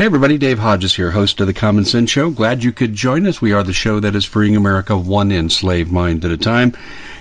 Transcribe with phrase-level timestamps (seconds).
[0.00, 2.30] Hey everybody, Dave Hodges here, host of the Common Sense Show.
[2.30, 3.42] Glad you could join us.
[3.42, 6.72] We are the show that is freeing America one enslaved mind at a time.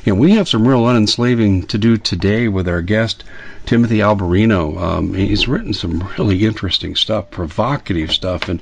[0.05, 3.25] And we have some real unenslaving to do today with our guest,
[3.65, 4.81] Timothy Alberino.
[4.81, 8.47] Um, he's written some really interesting stuff, provocative stuff.
[8.47, 8.61] And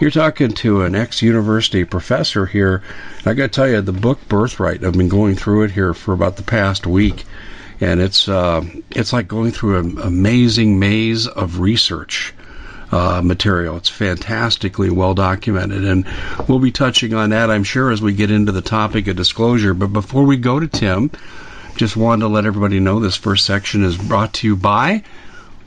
[0.00, 2.82] you're talking to an ex-university professor here.
[3.24, 6.12] I got to tell you, the book Birthright, I've been going through it here for
[6.12, 7.24] about the past week.
[7.80, 12.34] And it's uh, it's like going through an amazing maze of research
[12.92, 13.76] uh, material.
[13.78, 16.06] It's fantastically well documented, and
[16.46, 19.74] we'll be touching on that, I'm sure, as we get into the topic of disclosure.
[19.74, 21.10] But before we go to Tim,
[21.76, 25.02] just wanted to let everybody know this first section is brought to you by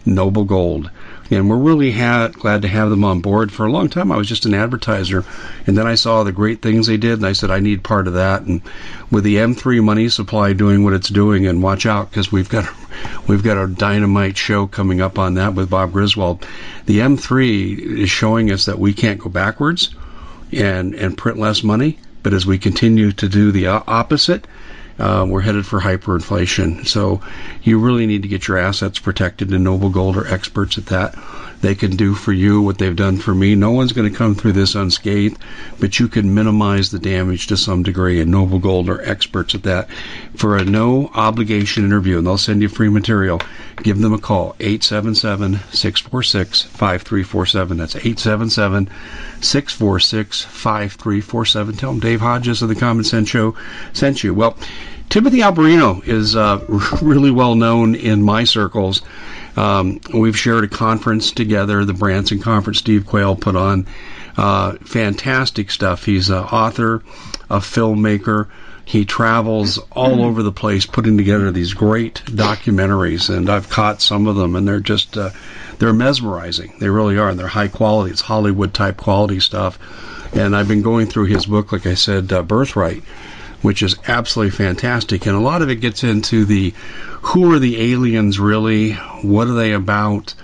[0.06, 0.92] Noble Gold
[1.32, 3.52] and we're really ha- glad to have them on board.
[3.52, 5.26] For a long time, I was just an advertiser,
[5.66, 8.08] and then I saw the great things they did, and I said I need part
[8.08, 8.44] of that.
[8.44, 8.62] And
[9.10, 12.66] with the M3 money supply doing what it's doing, and watch out because we've got
[13.28, 16.46] we've got a dynamite show coming up on that with Bob Griswold.
[16.86, 19.94] The M3 is showing us that we can't go backwards
[20.52, 24.46] and and print less money, but as we continue to do the opposite
[25.00, 26.88] uh, we're headed for hyperinflation.
[26.88, 27.22] So
[27.64, 31.16] you really need to get your assets protected, and Noble Gold are experts at that.
[31.66, 33.56] They can do for you what they've done for me.
[33.56, 35.40] No one's going to come through this unscathed,
[35.80, 39.64] but you can minimize the damage to some degree, and Noble Gold are experts at
[39.64, 39.90] that.
[40.36, 43.42] For a no obligation interview, and they'll send you free material,
[43.82, 47.78] give them a call 877 646 5347.
[47.78, 48.88] That's 877
[49.42, 51.76] 646 5347.
[51.78, 53.56] Tell them Dave Hodges of the Common Sense Show
[53.92, 54.36] sent you.
[54.36, 54.56] Well,
[55.10, 56.64] Timothy Alberino is uh,
[57.02, 59.02] really well known in my circles.
[59.56, 63.88] Um, we've shared a conference together, the Branson Conference Steve Quayle put on.
[64.38, 66.04] Uh, fantastic stuff.
[66.04, 67.04] He's an author,
[67.50, 68.48] a filmmaker.
[68.84, 74.28] He travels all over the place putting together these great documentaries, and I've caught some
[74.28, 75.32] of them, and they're just uh,
[75.80, 76.74] they're mesmerizing.
[76.80, 78.12] They really are, and they're high quality.
[78.12, 79.80] It's Hollywood type quality stuff.
[80.36, 83.04] And I've been going through his book, like I said, uh, Birthright,
[83.62, 85.26] which is absolutely fantastic.
[85.26, 86.74] And a lot of it gets into the
[87.26, 88.94] who are the aliens really?
[89.24, 90.36] What are they about?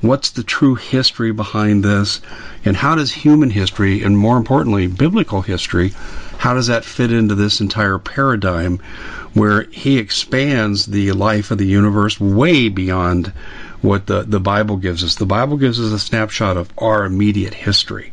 [0.00, 2.20] What's the true history behind this?
[2.64, 5.92] And how does human history, and more importantly, biblical history,
[6.38, 8.80] how does that fit into this entire paradigm
[9.34, 13.32] where he expands the life of the universe way beyond
[13.82, 15.14] what the, the Bible gives us.
[15.16, 18.12] The Bible gives us a snapshot of our immediate history,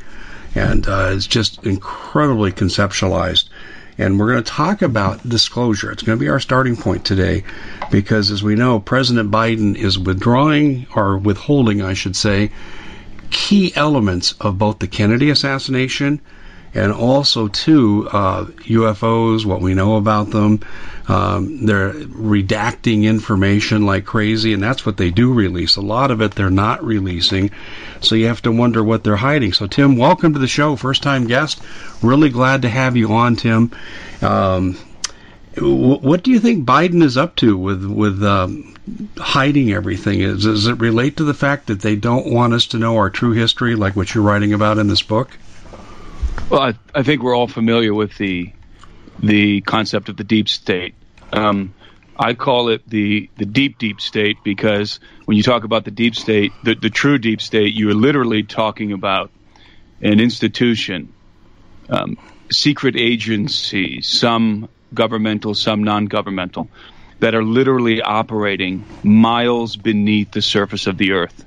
[0.54, 3.46] and uh, it's just incredibly conceptualized.
[3.98, 5.92] And we're going to talk about disclosure.
[5.92, 7.44] It's going to be our starting point today
[7.92, 12.52] because, as we know, President Biden is withdrawing or withholding, I should say,
[13.32, 16.22] key elements of both the Kennedy assassination
[16.78, 20.60] and also too uh, UFOs, what we know about them.
[21.08, 25.78] Um, they're redacting information like crazy, and that's what they do release.
[25.78, 27.50] A lot of it they're not releasing,
[28.02, 29.54] so you have to wonder what they're hiding.
[29.54, 31.62] So, Tim, welcome to the show, first time guest.
[32.02, 33.72] Really glad to have you on, Tim.
[34.22, 34.78] Um,
[35.60, 38.76] what do you think Biden is up to with with um,
[39.18, 40.22] hiding everything?
[40.22, 43.10] Is, does it relate to the fact that they don't want us to know our
[43.10, 45.32] true history, like what you're writing about in this book?
[46.50, 48.52] Well, I, I think we're all familiar with the
[49.20, 50.96] the concept of the deep state.
[51.34, 51.74] Um,
[52.18, 56.16] I call it the the deep deep state because when you talk about the deep
[56.16, 59.30] state, the, the true deep state, you are literally talking about
[60.02, 61.14] an institution,
[61.90, 62.18] um,
[62.50, 66.70] secret agencies, some governmental, some non-governmental,
[67.20, 71.46] that are literally operating miles beneath the surface of the earth.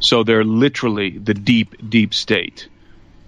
[0.00, 2.68] So they're literally the deep deep state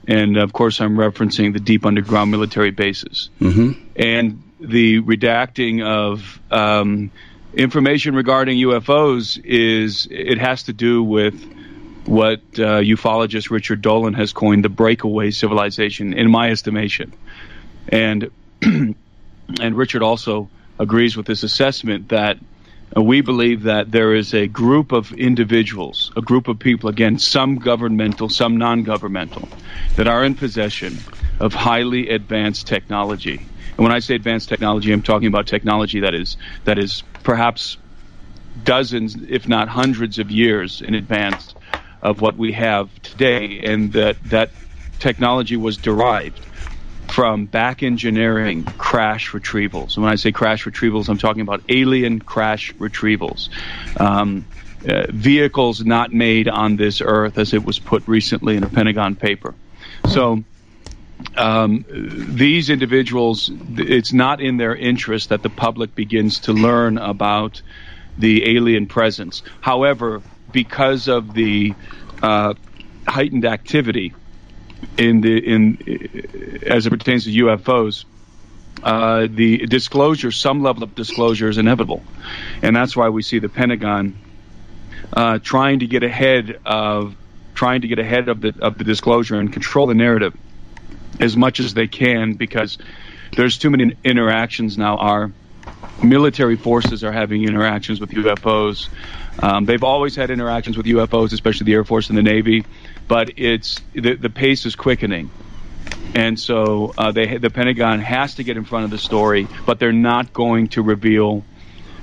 [0.06, 3.30] and of course I'm referencing the deep underground military bases.
[3.40, 3.80] Mm-hmm.
[3.96, 7.10] And the redacting of um,
[7.54, 11.34] information regarding UFOs is it has to do with
[12.06, 17.12] what uh, ufologist Richard Dolan has coined the breakaway civilization, in my estimation,
[17.88, 18.30] and
[18.62, 18.96] and
[19.58, 20.48] Richard also
[20.78, 22.38] agrees with this assessment that
[22.94, 27.58] we believe that there is a group of individuals, a group of people, again, some
[27.58, 29.48] governmental, some non governmental,
[29.96, 31.04] that are in possession
[31.40, 33.46] of highly advanced technology.
[33.76, 37.76] And when I say advanced technology, I'm talking about technology that is that is perhaps
[38.62, 41.54] dozens, if not hundreds of years in advance
[42.00, 44.52] of what we have today, and that that
[44.98, 46.46] technology was derived
[47.16, 49.94] from back engineering crash retrievals.
[49.96, 53.48] And when I say crash retrievals, I'm talking about alien crash retrievals.
[53.98, 54.44] Um,
[54.86, 59.16] uh, vehicles not made on this earth, as it was put recently in a Pentagon
[59.16, 59.54] paper.
[60.10, 60.44] So,
[61.38, 67.62] um, these individuals, it's not in their interest that the public begins to learn about
[68.18, 69.42] the alien presence.
[69.62, 70.20] However,
[70.52, 71.72] because of the
[72.22, 72.52] uh,
[73.08, 74.12] heightened activity
[74.98, 78.04] in the in as it pertains to UFOs,
[78.82, 82.02] uh, the disclosure, some level of disclosure, is inevitable,
[82.62, 84.18] and that's why we see the Pentagon
[85.12, 87.16] uh, trying to get ahead of
[87.54, 90.36] trying to get ahead of the of the disclosure and control the narrative
[91.20, 92.78] as much as they can because
[93.36, 94.96] there's too many interactions now.
[94.96, 95.32] Our
[96.02, 98.88] military forces are having interactions with UFOs.
[99.42, 102.64] Um, they've always had interactions with UFOs, especially the Air Force and the Navy
[103.08, 105.30] but it's the, the pace is quickening.
[106.14, 109.78] And so uh, they, the Pentagon has to get in front of the story, but
[109.78, 111.44] they're not going to reveal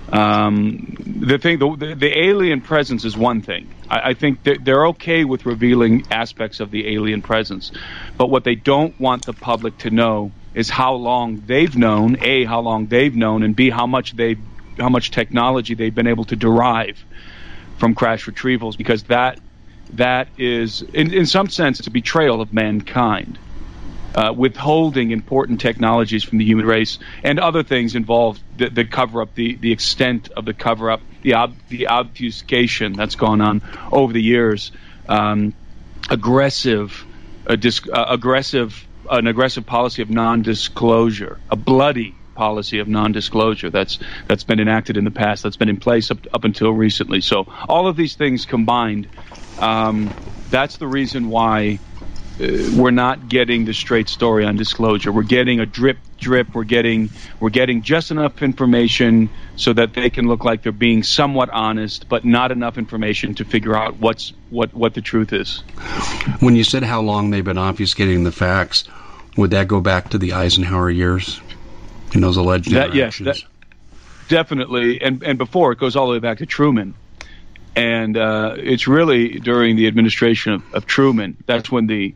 [0.09, 1.59] um, the thing.
[1.59, 3.73] The, the, alien presence is one thing.
[3.89, 7.71] I, I think they're, they're okay with revealing aspects of the alien presence,
[8.17, 12.17] but what they don't want the public to know is how long they've known.
[12.21, 14.35] A, how long they've known, and B, how much they,
[14.77, 17.03] how much technology they've been able to derive
[17.79, 19.39] from crash retrievals, because that
[19.91, 23.37] that is, in, in some sense, it's a betrayal of mankind.
[24.15, 29.23] Uh, withholding important technologies from the human race and other things involved that, that cover
[29.23, 33.63] up the, the extent of the cover up, the, ob, the obfuscation that's gone on
[33.91, 34.71] over the years,
[35.09, 35.51] um,
[36.11, 37.03] aggressive,
[37.57, 44.43] dis, uh, aggressive, an aggressive policy of non-disclosure, a bloody policy of non-disclosure that's that's
[44.43, 47.21] been enacted in the past, that's been in place up, up until recently.
[47.21, 49.07] So all of these things combined
[49.59, 50.13] um,
[50.49, 51.79] that's the reason why
[52.39, 55.11] uh, we're not getting the straight story on disclosure.
[55.11, 56.53] We're getting a drip drip.
[56.53, 57.09] We're getting
[57.39, 62.09] we're getting just enough information so that they can look like they're being somewhat honest,
[62.09, 65.59] but not enough information to figure out what's what what the truth is.
[66.39, 68.85] When you said how long they've been obfuscating the facts,
[69.37, 71.41] would that go back to the Eisenhower years
[72.13, 73.27] in those alleged that, interactions?
[73.27, 75.01] Yes, that, definitely.
[75.01, 76.93] And and before it goes all the way back to Truman
[77.75, 82.13] and uh, it's really during the administration of, of, Truman that's when the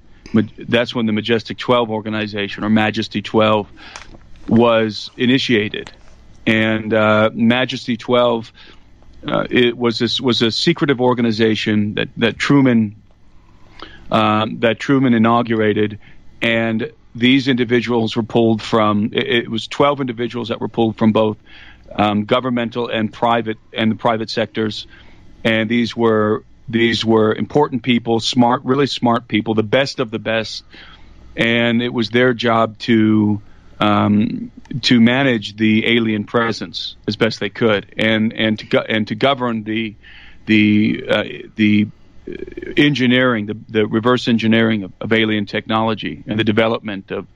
[0.58, 3.70] that's when the Majestic 12 organization or Majesty 12
[4.50, 5.92] was initiated,
[6.46, 8.52] and uh, Majesty 12
[9.28, 12.96] uh, it was this was a secretive organization that that Truman
[14.12, 16.00] um, that Truman inaugurated,
[16.42, 21.12] and these individuals were pulled from it, it was 12 individuals that were pulled from
[21.12, 21.38] both
[21.96, 24.88] um, governmental and private and the private sectors.
[25.44, 30.20] And these were these were important people, smart, really smart people, the best of the
[30.20, 30.64] best,
[31.36, 33.42] and it was their job to
[33.80, 39.08] um, to manage the alien presence as best they could, and and to go- and
[39.08, 39.96] to govern the
[40.46, 41.24] the uh,
[41.56, 41.88] the
[42.76, 47.28] engineering, the, the reverse engineering of, of, alien technology and the development of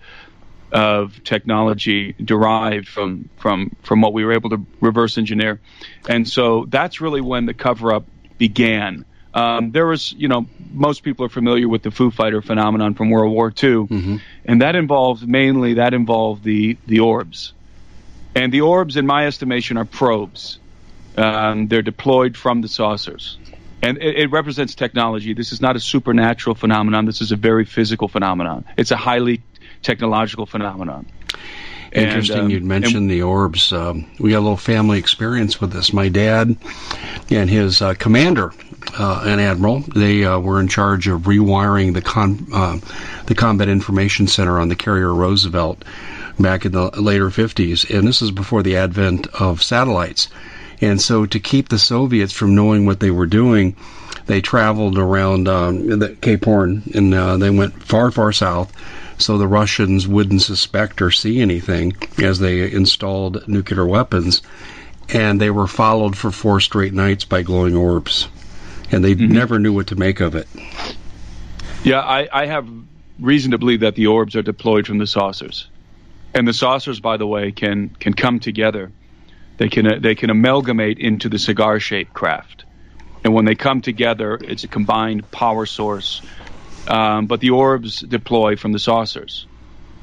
[0.72, 5.60] of technology derived from from from what we were able to reverse engineer,
[6.08, 8.06] and so that's really when the cover up
[8.38, 9.06] began.
[9.34, 13.10] Um, there was, you know, most people are familiar with the Foo Fighter phenomenon from
[13.10, 14.18] World War II, mm-hmm.
[14.44, 17.54] and that involved mainly that involved the the orbs,
[18.36, 20.60] and the orbs, in my estimation, are probes.
[21.18, 23.38] Um, they're deployed from the saucers,
[23.82, 25.34] and it, it, represents technology.
[25.34, 27.06] This is not a supernatural phenomenon.
[27.06, 28.66] This is a very physical phenomenon.
[28.78, 29.42] It's a highly
[29.82, 31.08] technological phenomenon.
[31.92, 33.74] Interesting, and, um, you'd mentioned the orbs.
[33.74, 35.92] Um, we had a little family experience with this.
[35.92, 36.56] My dad
[37.30, 38.54] and his uh, commander,
[38.98, 42.80] uh, an admiral, they uh, were in charge of rewiring the con- uh,
[43.26, 45.84] the Combat Information Center on the carrier Roosevelt
[46.40, 50.30] back in the later 50s, and this is before the advent of satellites.
[50.82, 53.76] And so, to keep the Soviets from knowing what they were doing,
[54.26, 58.74] they traveled around um, the Cape Horn, and uh, they went far, far south
[59.22, 64.42] so the Russians wouldn't suspect or see anything as they installed nuclear weapons.
[65.10, 68.28] And they were followed for four straight nights by glowing orbs.
[68.92, 69.32] And they mm-hmm.
[69.32, 70.48] never knew what to make of it.
[71.84, 72.68] Yeah, I, I have
[73.20, 75.68] reason to believe that the orbs are deployed from the saucers.
[76.34, 78.92] And the saucers, by the way, can, can come together.
[79.62, 82.66] They can, uh, they can amalgamate into the cigar shaped craft.
[83.24, 86.22] And when they come together, it's a combined power source
[86.88, 89.46] um, but the orbs deploy from the saucers,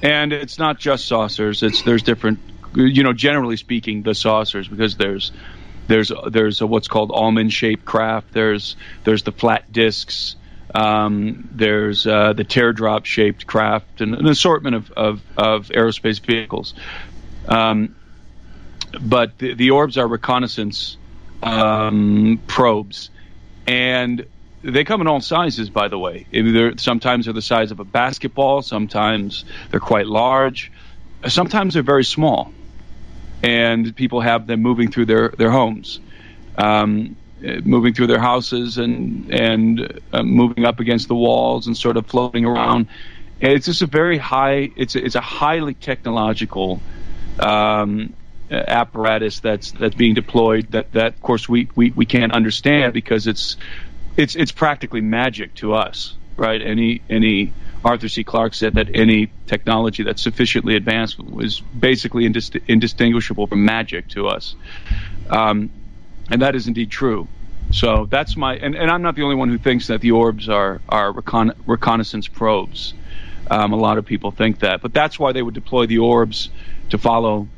[0.03, 1.63] and it's not just saucers.
[1.63, 2.39] It's there's different,
[2.75, 5.33] you know, generally speaking, the saucers because there's
[5.89, 8.33] there's there's a, what's called almond shaped craft.
[8.33, 10.37] There's there's the flat discs.
[10.75, 16.75] Um, there's uh, the teardrop shaped craft and an assortment of, of, of aerospace vehicles.
[17.49, 17.97] Um,
[19.01, 20.97] but the, the, orbs are reconnaissance
[21.43, 23.11] um, probes.
[23.67, 24.27] And
[24.63, 26.27] they come in all sizes, by the way.
[26.33, 28.63] They're, sometimes they're the size of a basketball.
[28.63, 30.73] Sometimes they're quite large.
[31.27, 32.53] Sometimes they're very small,
[33.43, 35.99] and people have them moving through their their homes,
[36.57, 41.97] um, moving through their houses, and and uh, moving up against the walls and sort
[41.97, 42.89] of floating around.
[43.41, 44.71] And it's just a very high.
[44.77, 46.81] It's a, it's a highly technological.
[47.39, 48.15] Um,
[48.51, 53.27] apparatus that's that's being deployed that that of course we, we, we can't understand because
[53.27, 53.57] it's
[54.17, 56.61] it's it's practically magic to us, right?
[56.61, 57.53] Any any
[57.85, 58.25] Arthur C.
[58.25, 64.27] Clarke said that any technology that's sufficiently advanced was basically indist- indistinguishable from magic to
[64.27, 64.57] us,
[65.31, 65.71] um,
[66.31, 67.29] and that is indeed true.
[67.71, 70.49] So that's my and, and I'm not the only one who thinks that the orbs
[70.49, 72.95] are are recon- reconnaissance probes.
[73.51, 76.51] Um, a lot of people think that, but that's why they would deploy the orbs
[76.91, 77.49] to follow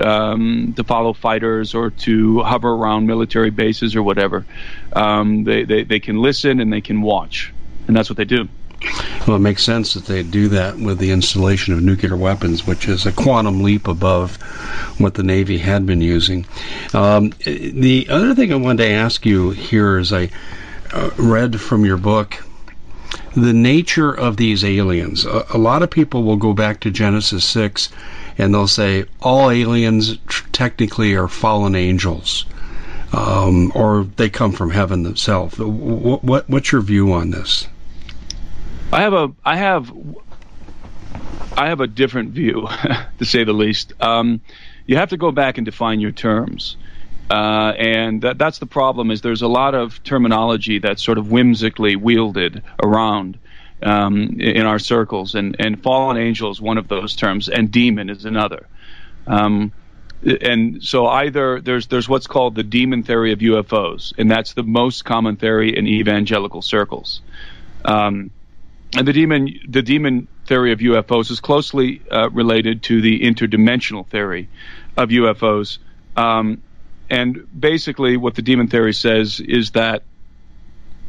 [0.00, 4.46] um, to follow fighters or to hover around military bases or whatever.
[4.92, 7.52] Um, they, they, they can listen and they can watch,
[7.86, 8.48] and that's what they do.
[9.26, 12.88] Well, it makes sense that they do that with the installation of nuclear weapons, which
[12.88, 14.36] is a quantum leap above
[14.98, 16.44] what the Navy had been using.
[16.92, 20.30] Um, the other thing I wanted to ask you here is I
[20.92, 22.42] uh, read from your book
[23.36, 25.24] the nature of these aliens.
[25.24, 27.88] A, a lot of people will go back to Genesis 6
[28.38, 32.46] and they'll say all aliens tr- technically are fallen angels,
[33.12, 35.58] um, or they come from heaven themselves.
[35.58, 37.66] What, what, what's your view on this?
[38.92, 39.90] I have a I have
[41.56, 42.68] I have a different view,
[43.18, 43.92] to say the least.
[44.00, 44.40] Um,
[44.86, 46.76] you have to go back and define your terms.
[47.30, 51.30] Uh, and that, that's the problem is there's a lot of terminology that's sort of
[51.30, 53.38] whimsically wielded around
[53.82, 58.10] um, in our circles, and, and fallen angel is one of those terms, and demon
[58.10, 58.68] is another.
[59.26, 59.72] Um,
[60.24, 64.62] and so either there's there's what's called the demon theory of UFOs, and that's the
[64.62, 67.22] most common theory in evangelical circles.
[67.84, 68.30] Um,
[68.96, 74.06] and the demon the demon theory of UFOs is closely uh, related to the interdimensional
[74.06, 74.48] theory
[74.96, 75.78] of UFOs.
[76.16, 76.62] Um,
[77.10, 80.04] and basically, what the demon theory says is that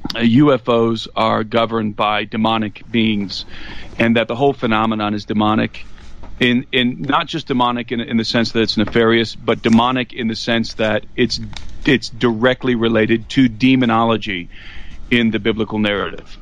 [0.10, 3.46] UFOs are governed by demonic beings,
[3.98, 5.86] and that the whole phenomenon is demonic.
[6.40, 10.28] In, in not just demonic in, in the sense that it's nefarious, but demonic in
[10.28, 11.40] the sense that it's
[11.86, 14.50] it's directly related to demonology
[15.12, 16.38] in the biblical narrative,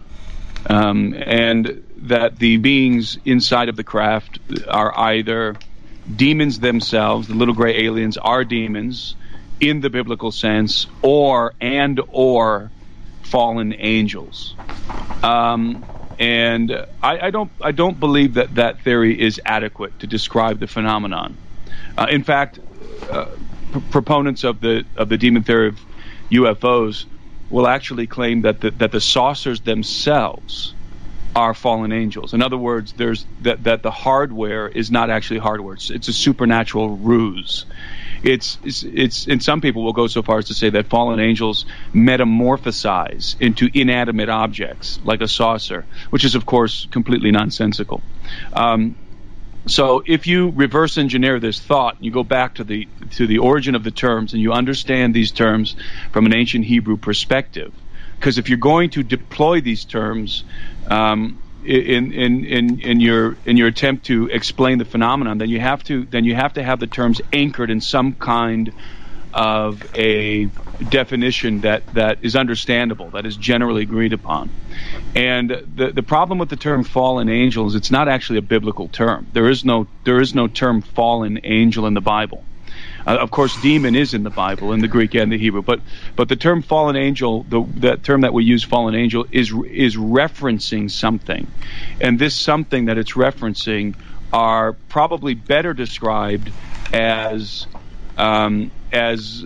[0.67, 5.55] um, and that the beings inside of the craft are either
[6.15, 9.15] demons themselves, the little gray aliens are demons
[9.59, 12.71] in the biblical sense, or and or
[13.31, 14.55] fallen angels.
[15.23, 15.85] Um,
[16.19, 20.67] and I, I, don't I don't believe that that theory is adequate to describe the
[20.67, 21.37] phenomenon.
[21.97, 22.59] Uh, in fact,
[23.09, 23.27] uh,
[23.89, 25.79] proponents of the of the demon theory of
[26.29, 27.05] UFOs
[27.49, 30.73] will actually claim that the, that the saucers themselves
[31.35, 32.33] are fallen angels.
[32.33, 35.75] In other words, there's that, that the hardware is not actually hardware.
[35.75, 37.65] It's, it's a supernatural ruse.
[38.23, 41.19] It's, it's, it's, and some people will go so far as to say that fallen
[41.19, 48.01] angels metamorphosize into inanimate objects like a saucer, which is of course completely nonsensical.
[48.53, 48.95] Um,
[49.67, 53.75] so if you reverse engineer this thought, you go back to the to the origin
[53.75, 55.75] of the terms, and you understand these terms
[56.11, 57.71] from an ancient Hebrew perspective,
[58.21, 60.43] because if you're going to deploy these terms
[60.91, 65.59] um, in, in, in, in your in your attempt to explain the phenomenon, then you
[65.59, 68.71] have to then you have to have the terms anchored in some kind
[69.33, 70.49] of a
[70.89, 74.51] definition that, that is understandable, that is generally agreed upon.
[75.15, 78.87] And the, the problem with the term fallen angel is it's not actually a biblical
[78.89, 79.27] term.
[79.33, 82.43] There is no, there is no term fallen angel in the Bible.
[83.07, 85.81] Uh, of course, demon is in the Bible, in the Greek and the Hebrew, but
[86.15, 89.97] but the term fallen angel, the that term that we use, fallen angel, is is
[89.97, 91.53] referencing something,
[91.99, 93.95] and this something that it's referencing
[94.33, 96.53] are probably better described
[96.93, 97.67] as
[98.17, 99.43] um, as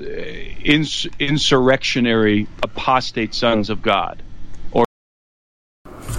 [0.64, 4.24] ins- insurrectionary apostate sons of God.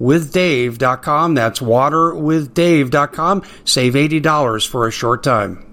[0.00, 1.34] waterwithdave.com.
[1.34, 3.42] That's waterwithdave.com.
[3.64, 5.68] Save $80 for a short time.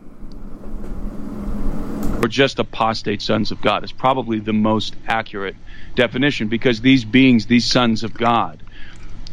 [2.21, 5.55] Or just apostate sons of God is probably the most accurate
[5.95, 8.61] definition because these beings, these sons of God,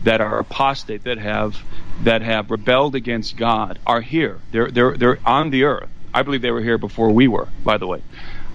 [0.05, 1.57] that are apostate, that have
[2.05, 4.41] that have rebelled against God, are here.
[4.53, 5.89] They're they're they're on the earth.
[6.15, 8.03] I believe they were here before we were, by the way,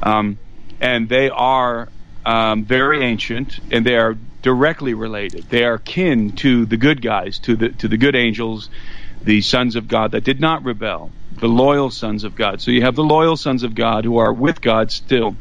[0.02, 0.40] um,
[0.80, 1.90] and they are
[2.26, 5.50] um, very ancient, and they are directly related.
[5.50, 8.70] They are kin to the good guys, to the to the good angels,
[9.24, 12.62] the sons of God that did not rebel, the loyal sons of God.
[12.62, 15.38] So you have the loyal sons of God who are with God still.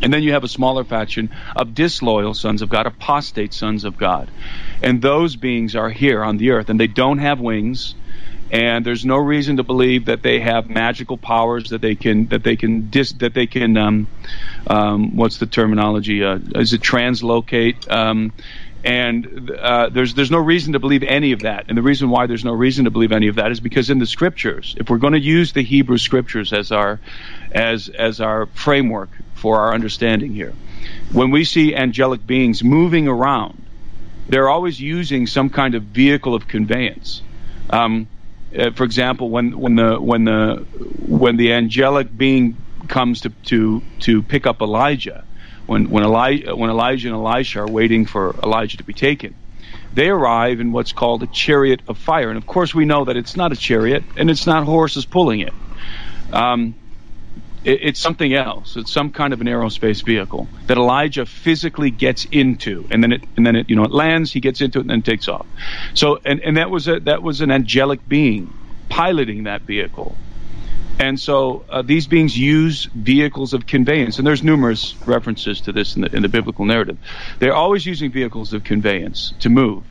[0.00, 3.96] And then you have a smaller faction of disloyal sons of God, apostate sons of
[3.96, 4.30] God.
[4.80, 7.96] And those beings are here on the earth, and they don't have wings
[8.50, 12.42] and there's no reason to believe that they have magical powers that they can that
[12.42, 14.08] they can dis, that they can um,
[14.66, 18.32] um, what's the terminology uh, is it translocate um,
[18.84, 22.26] and uh, there's there's no reason to believe any of that and the reason why
[22.26, 24.98] there's no reason to believe any of that is because in the scriptures if we're
[24.98, 27.00] going to use the Hebrew scriptures as our
[27.52, 30.54] as as our framework for our understanding here
[31.12, 33.64] when we see angelic beings moving around
[34.28, 37.22] they're always using some kind of vehicle of conveyance.
[37.70, 38.08] Um,
[38.56, 43.84] uh, for example, when when the when the when the angelic being comes to to
[44.00, 45.26] to pick up Elijah,
[45.66, 49.36] when when Elijah when Elijah and Elisha are waiting for Elijah to be taken,
[49.92, 53.16] they arrive in what's called a chariot of fire, and of course we know that
[53.16, 55.54] it's not a chariot and it's not horses pulling it.
[56.32, 56.77] Um,
[57.68, 58.76] it, it's something else.
[58.76, 63.22] It's some kind of an aerospace vehicle that Elijah physically gets into, and then it
[63.36, 64.32] and then it you know it lands.
[64.32, 65.46] He gets into it and then takes off.
[65.94, 68.52] So and and that was a that was an angelic being
[68.88, 70.16] piloting that vehicle.
[71.00, 75.94] And so uh, these beings use vehicles of conveyance, and there's numerous references to this
[75.94, 76.98] in the, in the biblical narrative.
[77.38, 79.84] They're always using vehicles of conveyance to move.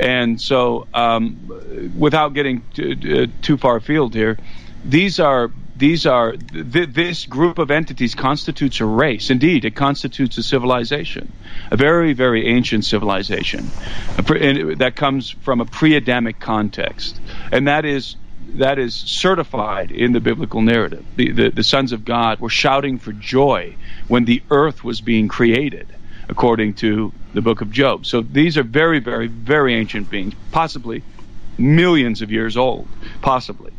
[0.00, 4.38] And so, um, without getting too, uh, too far afield here,
[4.82, 9.30] these are these are th- this group of entities constitutes a race.
[9.30, 11.32] Indeed, it constitutes a civilization,
[11.70, 13.70] a very very ancient civilization,
[14.24, 18.16] pre- that comes from a pre-Adamic context, and that is
[18.54, 21.04] that is certified in the biblical narrative.
[21.16, 23.74] The, the, the sons of God were shouting for joy
[24.06, 25.88] when the earth was being created,
[26.28, 28.06] according to the book of Job.
[28.06, 31.02] So these are very very very ancient beings, possibly
[31.58, 32.86] millions of years old,
[33.22, 33.72] possibly.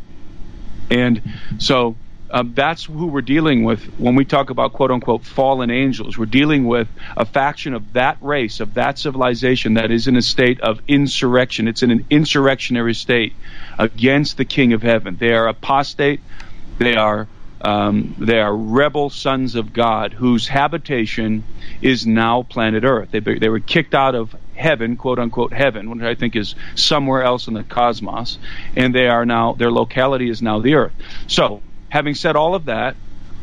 [0.89, 1.21] And
[1.59, 1.95] so
[2.31, 6.17] um, that's who we're dealing with when we talk about quote unquote fallen angels.
[6.17, 10.21] We're dealing with a faction of that race, of that civilization that is in a
[10.21, 11.67] state of insurrection.
[11.67, 13.33] It's in an insurrectionary state
[13.77, 15.17] against the King of Heaven.
[15.17, 16.19] They are apostate.
[16.77, 17.27] They are
[17.61, 21.43] um, they are rebel sons of God whose habitation
[21.81, 23.09] is now planet Earth.
[23.11, 27.23] They, they were kicked out of heaven, quote unquote heaven, which I think is somewhere
[27.23, 28.37] else in the cosmos,
[28.75, 30.93] and they are now their locality is now the Earth.
[31.27, 32.95] So, having said all of that,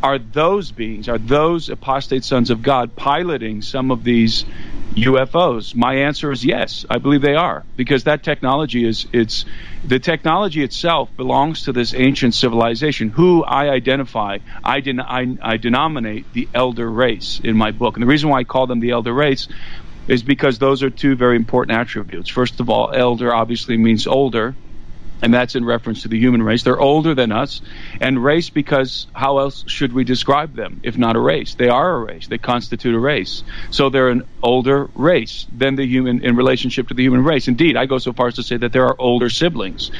[0.03, 4.45] are those beings, are those apostate sons of God piloting some of these
[4.95, 5.77] UFOs?
[5.77, 6.85] My answer is yes.
[6.91, 9.45] I believe they are because that technology is it's
[9.85, 15.57] the technology itself belongs to this ancient civilization who I identify I, den- I, I
[15.57, 17.97] denominate the elder race in my book.
[17.97, 19.47] And the reason why I call them the elder race
[20.09, 22.29] is because those are two very important attributes.
[22.29, 24.55] First of all, elder obviously means older
[25.23, 26.65] and that's in reference to the human race.
[26.65, 27.63] They're older than us,
[28.01, 31.55] and race because how else should we describe them if not a race?
[31.55, 32.27] They are a race.
[32.27, 33.45] They constitute a race.
[33.71, 37.47] So they're an older race than the human in relationship to the human race.
[37.47, 39.93] Indeed, I go so far as to say that there are older siblings,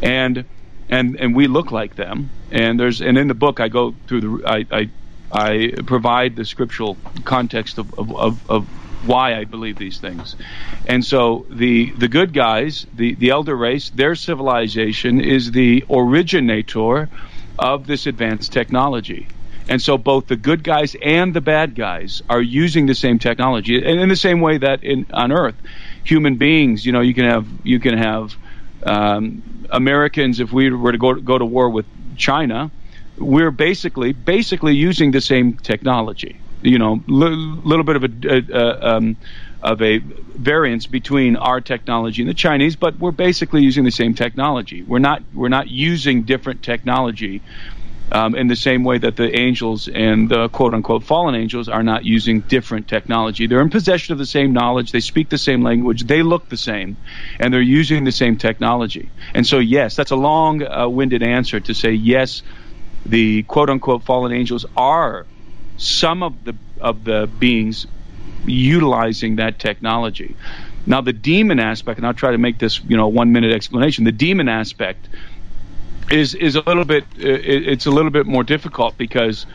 [0.00, 0.44] and
[0.88, 2.30] and and we look like them.
[2.52, 4.90] And there's and in the book I go through the I I,
[5.30, 8.68] I provide the scriptural context of, of, of, of
[9.02, 10.36] why I believe these things.
[10.86, 17.08] And so the the good guys, the the elder race, their civilization is the originator
[17.58, 19.28] of this advanced technology.
[19.68, 23.76] And so both the good guys and the bad guys are using the same technology.
[23.76, 25.56] And in the same way that in on Earth,
[26.04, 28.34] human beings, you know, you can have you can have
[28.84, 32.70] um, Americans if we were to go go to war with China,
[33.18, 38.96] we're basically basically using the same technology you know, a little bit of a, uh,
[38.96, 39.16] um,
[39.62, 44.14] of a variance between our technology and the Chinese, but we're basically using the same
[44.14, 44.82] technology.
[44.82, 47.42] We're not we're not using different technology
[48.12, 51.82] um, in the same way that the angels and the quote unquote fallen angels are
[51.82, 53.46] not using different technology.
[53.46, 56.56] They're in possession of the same knowledge, they speak the same language, they look the
[56.56, 56.96] same,
[57.40, 59.10] and they're using the same technology.
[59.34, 62.42] And so, yes, that's a long uh, winded answer to say yes,
[63.04, 65.26] the quote unquote fallen angels are
[65.78, 67.86] some of the of the beings
[68.46, 70.36] utilizing that technology.
[70.86, 74.04] Now, the demon aspect, and I'll try to make this you know one minute explanation.
[74.04, 75.08] The demon aspect
[76.10, 79.46] is is a little bit it's a little bit more difficult because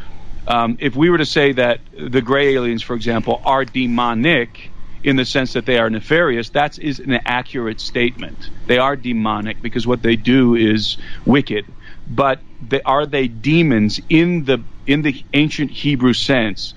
[0.48, 4.72] um, if we were to say that the gray aliens, for example, are demonic
[5.04, 8.50] in the sense that they are nefarious, that is an accurate statement.
[8.68, 11.66] They are demonic because what they do is wicked
[12.08, 16.74] but they, are they demons in the in the ancient Hebrew sense?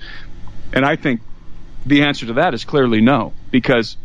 [0.73, 1.21] And I think
[1.85, 3.97] the answer to that is clearly no, because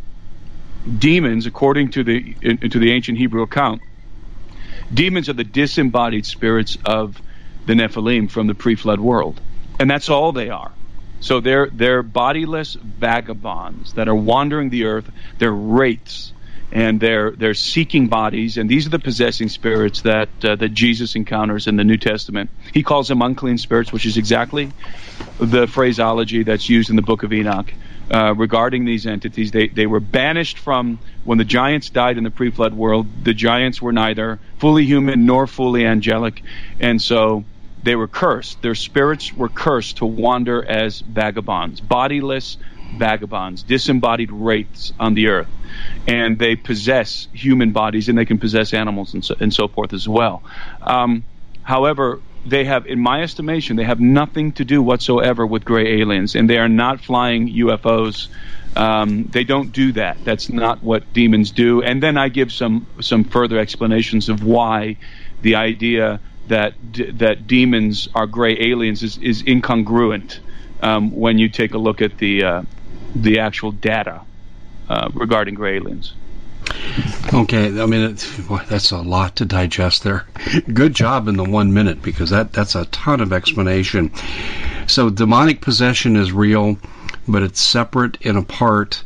[0.98, 3.82] demons, according to the to the ancient Hebrew account,
[4.92, 7.20] demons are the disembodied spirits of
[7.66, 9.40] the Nephilim from the pre-flood world,
[9.78, 10.72] and that's all they are.
[11.20, 15.10] So they're they're bodiless vagabonds that are wandering the earth.
[15.38, 16.32] They're wraiths
[16.72, 21.14] and they're they're seeking bodies, and these are the possessing spirits that uh, that Jesus
[21.14, 22.48] encounters in the New Testament.
[22.72, 24.72] He calls them unclean spirits, which is exactly
[25.38, 27.72] the phraseology that's used in the Book of Enoch.
[28.10, 32.30] Uh, regarding these entities, they, they were banished from when the giants died in the
[32.30, 33.06] pre flood world.
[33.24, 36.42] The giants were neither fully human nor fully angelic,
[36.80, 37.44] and so
[37.82, 38.62] they were cursed.
[38.62, 42.56] Their spirits were cursed to wander as vagabonds, bodiless
[42.96, 45.48] vagabonds, disembodied wraiths on the earth,
[46.06, 49.92] and they possess human bodies and they can possess animals and so, and so forth
[49.92, 50.42] as well.
[50.82, 51.24] Um,
[51.62, 56.34] however, they have, in my estimation, they have nothing to do whatsoever with gray aliens,
[56.34, 58.28] and they are not flying UFOs.
[58.76, 60.18] Um, they don't do that.
[60.24, 61.82] That's not what demons do.
[61.82, 64.96] And then I give some some further explanations of why
[65.42, 66.74] the idea that
[67.18, 70.40] that demons are gray aliens is, is incongruent
[70.80, 72.62] um, when you take a look at the uh,
[73.14, 74.22] the actual data
[74.88, 76.14] uh, regarding gray aliens.
[77.34, 78.16] Okay, I mean
[78.48, 80.26] boy, that's a lot to digest there.
[80.72, 84.12] Good job in the one minute because that that's a ton of explanation.
[84.86, 86.78] So demonic possession is real
[87.28, 89.04] but it's separate and apart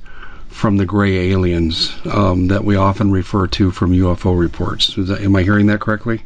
[0.49, 4.95] from the gray aliens um, that we often refer to from UFO reports.
[4.97, 6.23] That, am I hearing that correctly?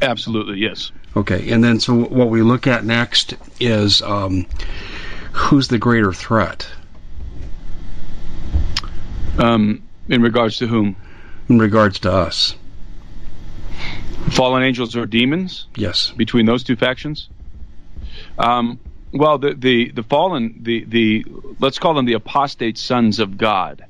[0.00, 0.92] Absolutely, yes.
[1.16, 4.46] Okay, and then so what we look at next is um,
[5.32, 6.68] who's the greater threat?
[9.38, 10.96] Um, in regards to whom?
[11.48, 12.56] In regards to us.
[14.30, 15.66] Fallen angels or demons?
[15.76, 16.12] Yes.
[16.16, 17.28] Between those two factions?
[18.38, 18.78] Um,
[19.12, 21.24] well, the, the, the fallen, the, the,
[21.60, 23.84] let's call them the apostate sons of God,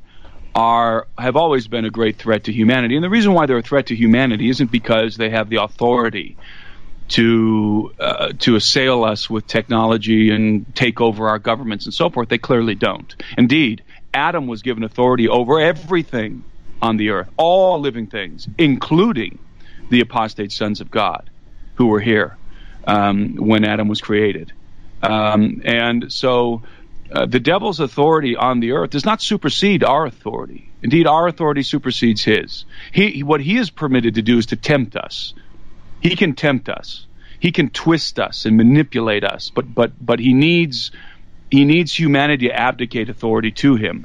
[0.55, 2.95] are, have always been a great threat to humanity.
[2.95, 6.37] And the reason why they're a threat to humanity isn't because they have the authority
[7.09, 12.29] to, uh, to assail us with technology and take over our governments and so forth.
[12.29, 13.15] They clearly don't.
[13.37, 13.83] Indeed,
[14.14, 16.44] Adam was given authority over everything
[16.81, 19.38] on the earth, all living things, including
[19.90, 21.31] the apostate sons of God
[21.77, 22.37] who were here
[22.87, 24.53] um, when Adam was created.
[25.03, 26.62] Um, and so
[27.12, 30.68] uh, the devil's authority on the earth does not supersede our authority.
[30.83, 32.64] Indeed, our authority supersedes his.
[32.92, 35.35] He, what he is permitted to do is to tempt us.
[36.01, 37.07] He can tempt us.
[37.40, 40.90] He can twist us and manipulate us, but but but he needs
[41.51, 44.05] he needs humanity to abdicate authority to him.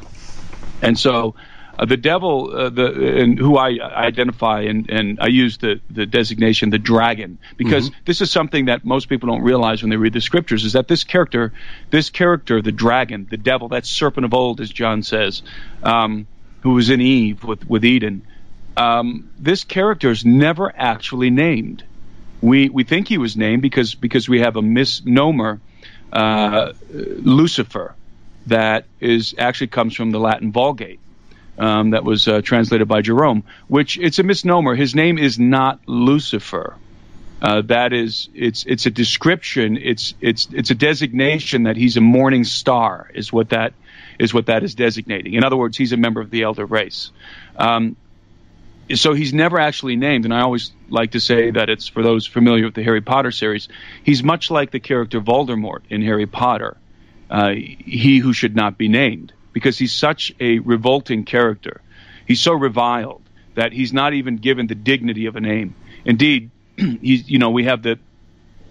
[0.81, 1.35] And so
[1.77, 6.05] uh, the devil, uh, the and who I identify and, and I use the, the
[6.05, 7.99] designation the dragon because mm-hmm.
[8.05, 10.87] this is something that most people don't realize when they read the scriptures is that
[10.87, 11.51] this character,
[11.89, 15.41] this character, the dragon, the devil, that serpent of old, as John says,
[15.81, 16.27] um,
[16.61, 18.27] who was in Eve with with Eden,
[18.77, 21.83] um, this character is never actually named.
[22.41, 25.59] We we think he was named because because we have a misnomer,
[26.13, 27.95] uh, Lucifer,
[28.47, 30.99] that is actually comes from the Latin Vulgate
[31.57, 34.75] um, that was uh, translated by Jerome, which it's a misnomer.
[34.75, 36.75] His name is not Lucifer.
[37.41, 39.77] Uh, that is, it's it's a description.
[39.77, 43.09] It's it's it's a designation that he's a morning star.
[43.13, 43.73] Is what that
[44.17, 45.33] is what that is designating.
[45.33, 47.11] In other words, he's a member of the elder race.
[47.57, 47.97] Um,
[48.95, 52.25] so he's never actually named, and I always like to say that it's for those
[52.25, 53.67] familiar with the Harry Potter series.
[54.03, 56.77] He's much like the character Voldemort in Harry Potter,
[57.29, 61.81] uh, he who should not be named because he's such a revolting character.
[62.27, 63.21] He's so reviled
[63.55, 65.75] that he's not even given the dignity of a name.
[66.05, 67.99] Indeed, he's, you know, we have the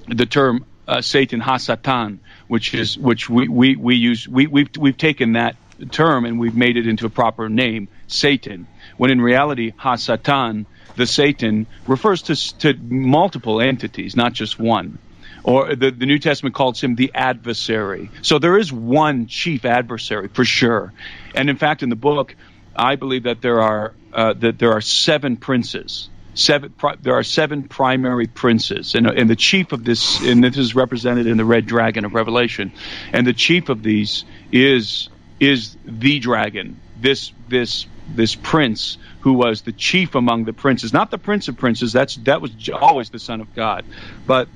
[0.09, 4.97] the term uh, Satan Hasatan, which is which we, we, we use we, we've we've
[4.97, 5.57] taken that
[5.91, 8.67] term and we've made it into a proper name, Satan.
[9.03, 14.99] When in reality, Hasatan, the Satan, refers to to multiple entities, not just one
[15.43, 18.12] or the, the New Testament calls him the adversary.
[18.23, 20.93] So there is one chief adversary for sure.
[21.35, 22.37] And in fact, in the book,
[22.77, 26.09] I believe that there are uh, that there are seven princes.
[26.35, 30.57] Seven, pri- there are seven primary princes, and, and the chief of this, and this
[30.57, 32.71] is represented in the red dragon of Revelation,
[33.12, 35.09] and the chief of these is
[35.41, 36.81] is the dragon.
[37.01, 41.57] This this this prince who was the chief among the princes, not the prince of
[41.57, 41.93] princes.
[41.93, 43.85] That's that was always the son of God,
[44.27, 44.49] but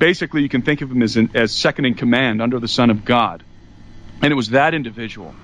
[0.00, 2.90] basically you can think of him as, in, as second in command under the Son
[2.90, 3.44] of God.
[4.22, 5.34] And it was that individual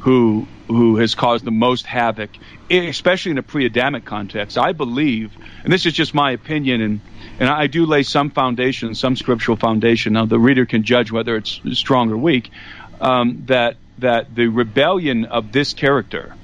[0.00, 2.30] who who has caused the most havoc,
[2.70, 4.58] especially in a pre-Adamic context.
[4.58, 5.32] I believe,
[5.64, 7.00] and this is just my opinion, and
[7.40, 10.14] and I do lay some foundation, some scriptural foundation.
[10.14, 12.50] Now the reader can judge whether it's strong or weak.
[13.00, 16.34] Um, that that the rebellion of this character,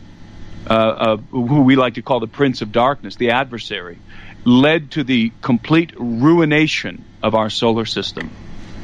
[0.66, 3.98] uh, who we like to call the Prince of Darkness, the adversary,
[4.44, 8.30] led to the complete ruination of our solar system.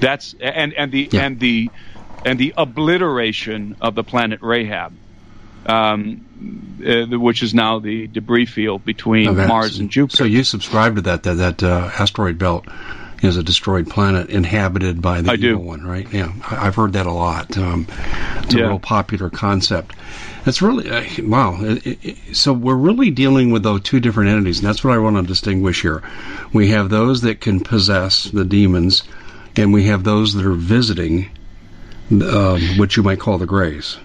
[0.00, 1.26] That's and and the yeah.
[1.26, 1.70] and the
[2.24, 4.92] and the obliteration of the planet Rahab,
[5.66, 9.34] um, uh, which is now the debris field between.
[9.36, 10.16] Mars and Jupiter.
[10.16, 12.66] So you subscribe to that that, that uh, asteroid belt
[13.22, 15.58] is a destroyed planet inhabited by the I evil do.
[15.58, 16.10] one, right?
[16.12, 17.56] Yeah, I've heard that a lot.
[17.58, 17.86] Um,
[18.38, 18.64] it's yeah.
[18.64, 19.94] a real popular concept.
[20.46, 21.58] It's really uh, wow.
[21.60, 24.98] It, it, so we're really dealing with those two different entities, and that's what I
[24.98, 26.02] want to distinguish here.
[26.52, 29.02] We have those that can possess the demons,
[29.56, 31.30] and we have those that are visiting
[32.10, 33.98] um, what you might call the Greys.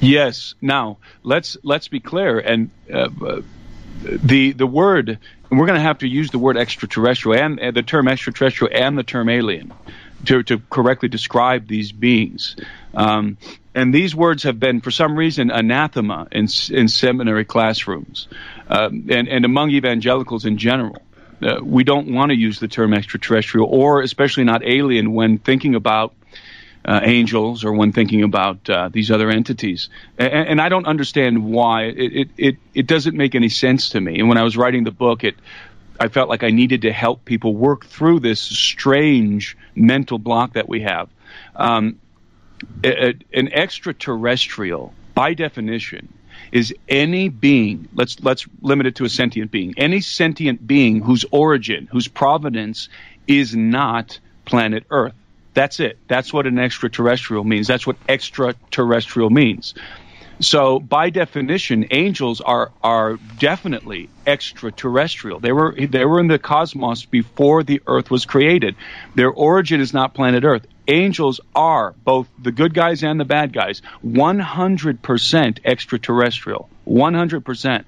[0.00, 0.54] Yes.
[0.60, 3.08] Now let's let's be clear, and uh,
[4.02, 5.18] the the word
[5.54, 8.74] and we're going to have to use the word extraterrestrial and uh, the term extraterrestrial
[8.74, 9.72] and the term alien
[10.24, 12.56] to to correctly describe these beings.
[12.94, 13.38] Um,
[13.74, 18.28] and these words have been, for some reason, anathema in in seminary classrooms
[18.68, 20.96] um, and and among evangelicals in general.
[21.42, 25.74] Uh, we don't want to use the term extraterrestrial or especially not alien when thinking
[25.74, 26.14] about
[26.84, 29.88] uh, angels or when thinking about uh, these other entities.
[30.18, 31.84] And, and, I don't understand why.
[31.84, 34.18] It, it, it, it, doesn't make any sense to me.
[34.18, 35.34] And when I was writing the book, it,
[36.04, 40.68] I felt like I needed to help people work through this strange mental block that
[40.68, 41.08] we have.
[41.56, 41.98] Um,
[42.84, 46.12] a, an extraterrestrial, by definition,
[46.52, 47.88] is any being.
[47.94, 49.72] Let's let's limit it to a sentient being.
[49.78, 52.90] Any sentient being whose origin, whose provenance,
[53.26, 55.14] is not planet Earth.
[55.54, 55.96] That's it.
[56.06, 57.66] That's what an extraterrestrial means.
[57.66, 59.72] That's what extraterrestrial means.
[60.40, 65.38] So, by definition, angels are are definitely extraterrestrial.
[65.38, 68.74] They were they were in the cosmos before the Earth was created.
[69.14, 70.66] Their origin is not planet Earth.
[70.88, 77.84] Angels are both the good guys and the bad guys, 100% extraterrestrial, 100%.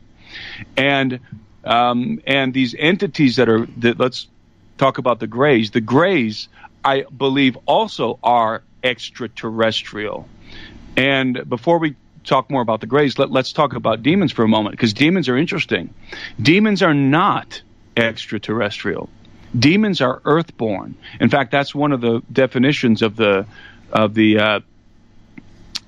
[0.77, 1.21] And
[1.65, 4.29] um, and these entities that are that let's
[4.79, 5.73] talk about the Greys.
[5.73, 6.49] The Greys
[6.85, 10.29] I believe also are extraterrestrial.
[10.97, 14.49] And before we talk more about the Greys, let, us talk about demons for a
[14.49, 15.95] moment because demons are interesting.
[16.41, 17.63] Demons are not
[17.97, 19.09] extraterrestrial.
[19.59, 20.97] Demons are earthborn.
[21.21, 23.47] In fact, that's one of the definitions of the
[23.93, 24.61] of the uh,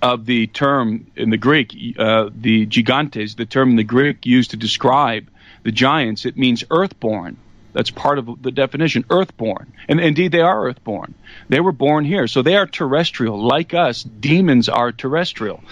[0.00, 4.52] of the term in the Greek, uh, the gigantes, the term in the Greek used
[4.52, 5.28] to describe
[5.64, 6.24] the giants.
[6.24, 7.36] It means earthborn.
[7.72, 9.72] That's part of the definition, earthborn.
[9.88, 11.14] And indeed, they are earthborn.
[11.48, 12.26] They were born here.
[12.26, 13.40] So they are terrestrial.
[13.40, 15.62] Like us, demons are terrestrial.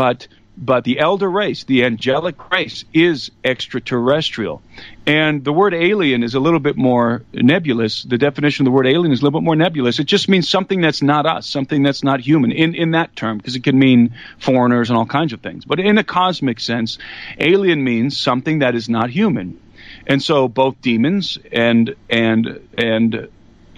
[0.00, 4.62] But but the elder race, the angelic race, is extraterrestrial.
[5.06, 8.02] And the word alien is a little bit more nebulous.
[8.02, 9.98] The definition of the word alien is a little bit more nebulous.
[9.98, 13.36] It just means something that's not us, something that's not human in, in that term,
[13.36, 15.66] because it can mean foreigners and all kinds of things.
[15.66, 16.96] But in a cosmic sense,
[17.38, 19.60] alien means something that is not human.
[20.06, 23.28] And so both demons and and and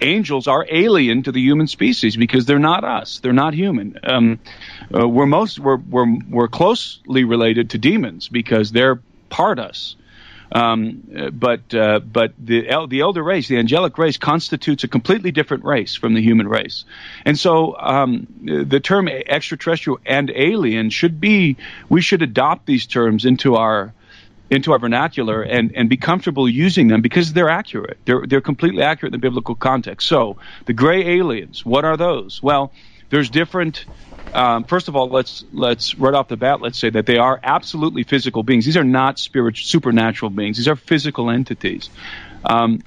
[0.03, 3.19] angels are alien to the human species because they're not us.
[3.19, 3.97] They're not human.
[4.03, 4.39] Um,
[4.93, 9.95] uh, we're most we're, we're we're closely related to demons because they're part us.
[10.51, 15.31] Um, but uh, but the el- the elder race, the angelic race, constitutes a completely
[15.31, 16.85] different race from the human race,
[17.25, 21.57] and so um, the term extraterrestrial and alien should be
[21.89, 23.93] we should adopt these terms into our
[24.49, 27.99] into our vernacular and, and be comfortable using them because they're accurate.
[28.05, 30.07] They're, they're completely accurate in the biblical context.
[30.07, 32.41] So, the gray aliens, what are those?
[32.41, 32.71] Well,
[33.09, 33.85] there's different.
[34.33, 37.39] Um, first of all, let's let's right off the bat, let's say that they are
[37.43, 38.65] absolutely physical beings.
[38.65, 40.57] These are not spiritual, supernatural beings.
[40.57, 41.91] These are physical entities,
[42.43, 42.81] um,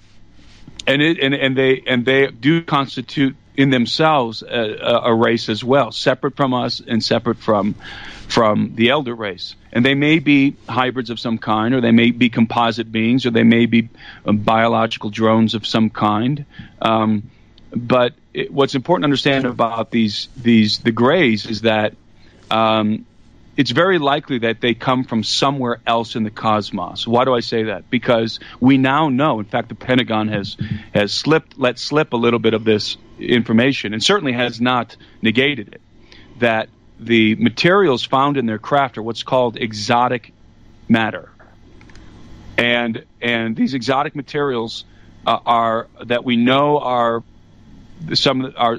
[0.87, 5.65] and it, and and they and they do constitute in themselves a, a, race as
[5.65, 7.75] well, separate from us and separate from
[8.29, 9.55] from the elder race.
[9.73, 13.31] And they may be hybrids of some kind, or they may be composite beings, or
[13.31, 13.89] they may be
[14.25, 16.45] um, biological drones of some kind.
[16.83, 17.31] Um,
[17.75, 21.95] but it, what's important to understand about these these the grays is that
[22.51, 23.07] um,
[23.57, 27.07] it's very likely that they come from somewhere else in the cosmos.
[27.07, 27.89] Why do I say that?
[27.91, 30.57] Because we now know, in fact, the Pentagon has
[30.95, 35.69] has slipped let slip a little bit of this information, and certainly has not negated
[35.75, 35.81] it,
[36.39, 36.69] that
[37.01, 40.33] the materials found in their craft are what's called exotic
[40.89, 41.31] matter,
[42.59, 44.85] and and these exotic materials
[45.27, 47.23] uh, are that we know are
[48.13, 48.79] some are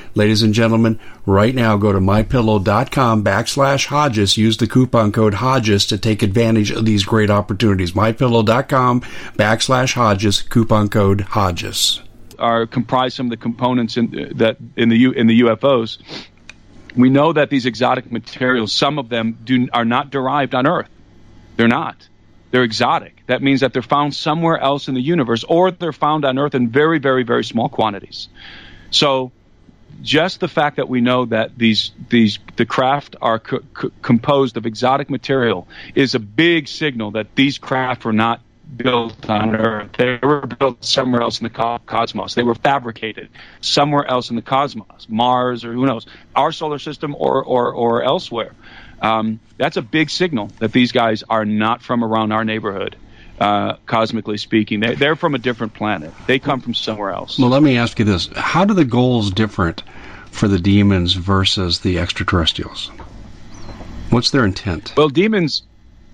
[0.13, 4.35] Ladies and gentlemen, right now go to mypillow.com backslash Hodges.
[4.37, 7.93] Use the coupon code Hodges to take advantage of these great opportunities.
[7.93, 9.01] Mypillow.com
[9.37, 12.01] backslash Hodges, coupon code Hodges.
[12.37, 15.99] Are comprise some of the components in that in the in the UFOs.
[16.95, 20.89] We know that these exotic materials, some of them do are not derived on Earth.
[21.55, 21.95] They're not.
[22.49, 23.23] They're exotic.
[23.27, 26.53] That means that they're found somewhere else in the universe, or they're found on Earth
[26.53, 28.27] in very, very, very small quantities.
[28.89, 29.31] So
[30.01, 34.57] just the fact that we know that these these the craft are co- co- composed
[34.57, 38.41] of exotic material is a big signal that these craft were not
[38.75, 39.91] built on Earth.
[39.97, 42.35] They were built somewhere else in the co- cosmos.
[42.35, 43.29] They were fabricated
[43.59, 48.03] somewhere else in the cosmos, Mars or who knows, our solar system or or, or
[48.03, 48.53] elsewhere.
[49.01, 52.95] Um, that's a big signal that these guys are not from around our neighborhood.
[53.41, 56.13] Uh, cosmically speaking, they, they're from a different planet.
[56.27, 57.39] They come from somewhere else.
[57.39, 59.81] Well, let me ask you this: How do the goals different
[60.29, 62.89] for the demons versus the extraterrestrials?
[64.11, 64.93] What's their intent?
[64.95, 65.63] Well, demons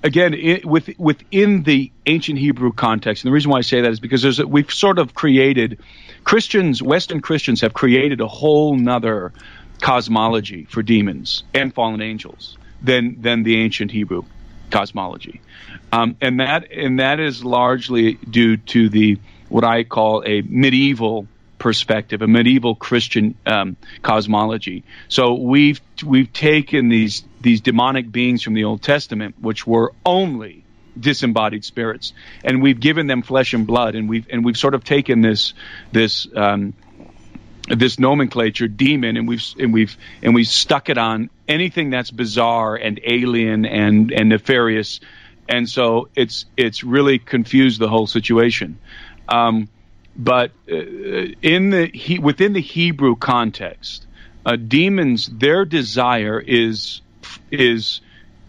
[0.03, 3.91] again, it, with, within the ancient Hebrew context, and the reason why I say that
[3.91, 5.79] is because there's a, we've sort of created
[6.23, 9.33] Christians, Western Christians have created a whole nother
[9.81, 14.23] cosmology for demons and fallen angels than than the ancient Hebrew
[14.71, 15.41] cosmology,
[15.91, 19.17] um, and that and that is largely due to the
[19.49, 21.27] what I call a medieval
[21.57, 24.83] perspective, a medieval Christian um, cosmology.
[25.07, 30.63] So we've we've taken these these demonic beings from the Old Testament, which were only
[30.99, 32.13] disembodied spirits,
[32.43, 35.53] and we've given them flesh and blood, and we've and we've sort of taken this
[35.91, 36.73] this um,
[37.69, 42.75] this nomenclature demon and we've and we've and we've stuck it on anything that's bizarre
[42.75, 44.99] and alien and and nefarious
[45.49, 48.77] and so it's it's really confused the whole situation
[49.29, 49.69] um,
[50.17, 50.75] but uh,
[51.41, 54.05] in the he, within the Hebrew context,
[54.45, 57.01] uh, demons their desire is
[57.51, 58.01] is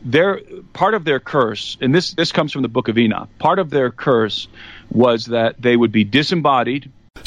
[0.02, 0.40] their
[0.72, 3.28] part of their curse, and this this comes from the book of Enoch.
[3.38, 4.48] Part of their curse
[4.90, 6.90] was that they would be disembodied,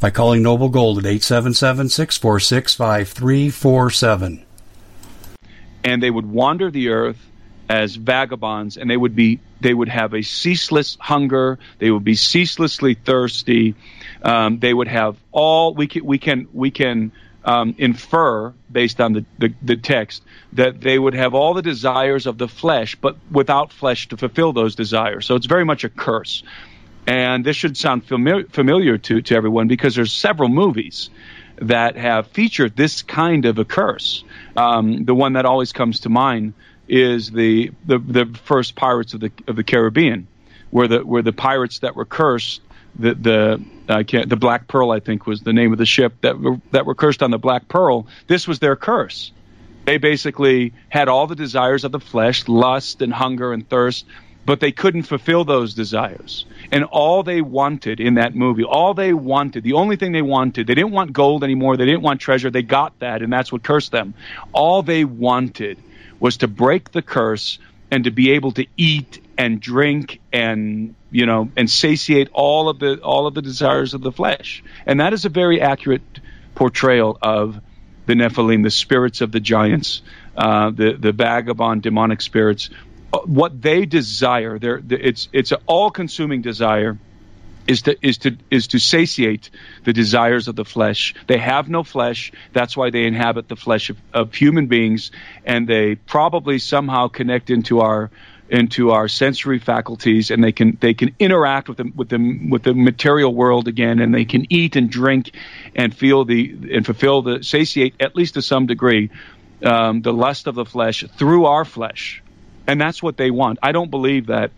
[0.00, 4.44] by calling Noble Gold at 877 646 5347.
[5.82, 7.18] And they would wander the earth
[7.68, 11.58] as vagabonds and they would be they would have a ceaseless hunger.
[11.78, 13.74] They would be ceaselessly thirsty.
[14.22, 17.12] Um, they would have all we can we can we can
[17.44, 20.22] um, infer based on the, the, the, text
[20.54, 24.54] that they would have all the desires of the flesh but without flesh to fulfill
[24.54, 25.26] those desires.
[25.26, 26.42] So it's very much a curse
[27.06, 31.10] and this should sound familiar, familiar to, to everyone because there's several movies
[31.56, 34.24] that have featured this kind of a curse.
[34.56, 36.54] Um, the one that always comes to mind
[36.88, 40.26] is the, the, the first Pirates of the of the Caribbean,
[40.70, 42.60] where the where the pirates that were cursed,
[42.98, 46.38] the the uh, the Black Pearl I think was the name of the ship that
[46.38, 48.06] were, that were cursed on the Black Pearl.
[48.26, 49.32] This was their curse.
[49.84, 54.06] They basically had all the desires of the flesh, lust and hunger and thirst,
[54.46, 56.44] but they couldn't fulfill those desires.
[56.70, 60.66] And all they wanted in that movie, all they wanted, the only thing they wanted,
[60.66, 63.62] they didn't want gold anymore, they didn't want treasure, they got that, and that's what
[63.62, 64.14] cursed them.
[64.52, 65.78] All they wanted
[66.20, 67.58] was to break the curse
[67.90, 72.78] and to be able to eat and drink and you know and satiate all of
[72.78, 76.02] the all of the desires of the flesh and that is a very accurate
[76.54, 77.60] portrayal of
[78.06, 80.02] the Nephilim, the spirits of the giants,
[80.36, 82.70] uh, the the vagabond demonic spirits
[83.20, 86.98] what they desire, they it's it's an all-consuming desire,
[87.66, 89.50] is to is to is to satiate
[89.84, 91.14] the desires of the flesh.
[91.26, 92.32] They have no flesh.
[92.52, 95.10] That's why they inhabit the flesh of, of human beings,
[95.44, 98.10] and they probably somehow connect into our
[98.50, 102.62] into our sensory faculties, and they can they can interact with the with the with
[102.62, 105.32] the material world again, and they can eat and drink,
[105.74, 109.10] and feel the and fulfill the satiate at least to some degree
[109.64, 112.22] um, the lust of the flesh through our flesh
[112.66, 113.58] and that's what they want.
[113.62, 114.50] I don't believe that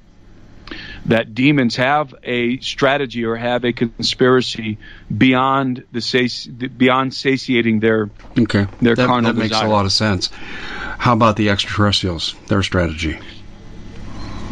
[1.07, 4.79] that demons have a strategy or have a conspiracy
[5.17, 9.69] beyond the beyond satiating their okay their that, carnal that makes desire.
[9.69, 10.31] a lot of sense.
[10.99, 12.35] How about the extraterrestrials?
[12.49, 13.19] Their strategy.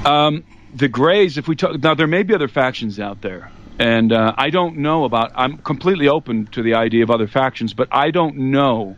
[0.04, 0.44] Um,
[0.74, 4.34] the Greys, if we talk now, there may be other factions out there, and uh,
[4.36, 5.32] I don't know about.
[5.34, 8.96] I'm completely open to the idea of other factions, but I don't know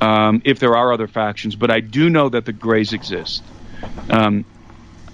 [0.00, 1.56] um, if there are other factions.
[1.56, 3.42] But I do know that the Greys exist.
[4.10, 4.44] Um,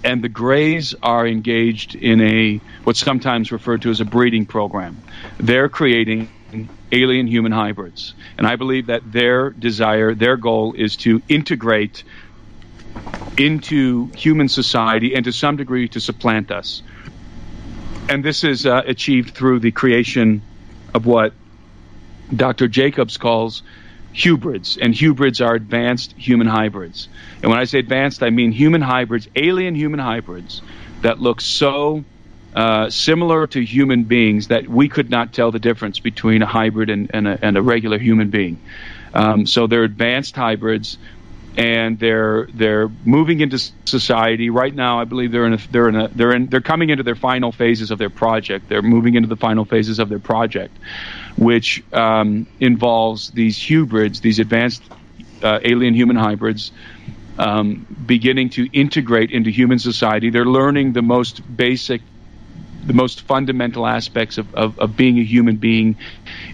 [0.03, 5.01] and the Greys are engaged in a what's sometimes referred to as a breeding program.
[5.37, 6.29] They're creating
[6.91, 12.03] alien human hybrids, and I believe that their desire, their goal, is to integrate
[13.37, 16.81] into human society and to some degree to supplant us.
[18.09, 20.41] And this is uh, achieved through the creation
[20.93, 21.33] of what
[22.35, 22.67] Dr.
[22.67, 23.63] Jacobs calls
[24.13, 27.07] hubrids, and hubrids are advanced human hybrids.
[27.41, 30.61] And when I say advanced, I mean human hybrids, alien human hybrids
[31.01, 32.03] that look so
[32.55, 36.89] uh, similar to human beings that we could not tell the difference between a hybrid
[36.89, 38.59] and, and, a, and a, regular human being.
[39.13, 40.97] Um, so they're advanced hybrids,
[41.57, 45.01] and they're they're moving into society right now.
[45.01, 47.51] I believe they're in a, they're in a, they're in they're coming into their final
[47.51, 48.69] phases of their project.
[48.69, 50.75] They're moving into the final phases of their project,
[51.37, 54.83] which um, involves these hybrids, these advanced
[55.43, 56.71] uh, alien human hybrids.
[57.37, 60.29] Um, beginning to integrate into human society.
[60.29, 62.01] They're learning the most basic
[62.85, 65.95] the most fundamental aspects of, of, of, being a human being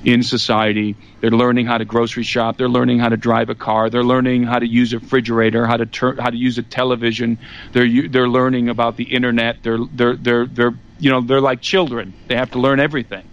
[0.04, 0.96] in society.
[1.22, 2.58] They're learning how to grocery shop.
[2.58, 3.90] They're learning how to drive a car.
[3.90, 7.38] They're learning how to use a refrigerator, how to turn, how to use a television.
[7.72, 9.64] They're they're learning about the internet.
[9.64, 12.14] They're they're they're they're you know they're like children.
[12.28, 13.26] They have to learn everything,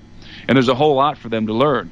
[0.48, 1.90] and there's a whole lot for them to learn.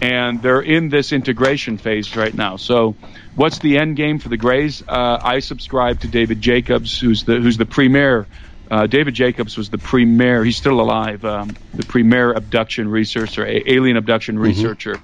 [0.00, 2.54] And they're in this integration phase right now.
[2.56, 2.94] So,
[3.34, 4.80] what's the end game for the Greys?
[4.86, 8.28] Uh, I subscribe to David Jacobs, who's the who's the premier
[8.70, 13.96] uh, David Jacobs was the premier, he's still alive, um, the premier abduction researcher, alien
[13.96, 14.44] abduction mm-hmm.
[14.44, 15.00] researcher.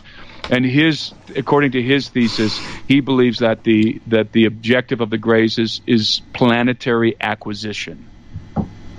[0.50, 5.16] And his, according to his thesis, he believes that the that the objective of the
[5.16, 8.10] Greys is is planetary acquisition.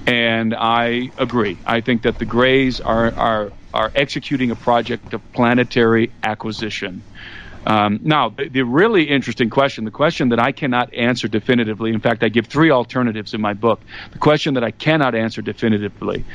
[0.07, 1.59] And I agree.
[1.65, 7.03] I think that the Greys are are are executing a project of planetary acquisition.
[7.65, 11.99] Um, now, the, the, really interesting question, the question that I cannot answer definitively, in
[11.99, 13.81] fact, I give three alternatives in my book.
[14.11, 16.25] The question that I cannot answer definitively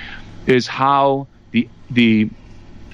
[0.46, 2.30] is how the, the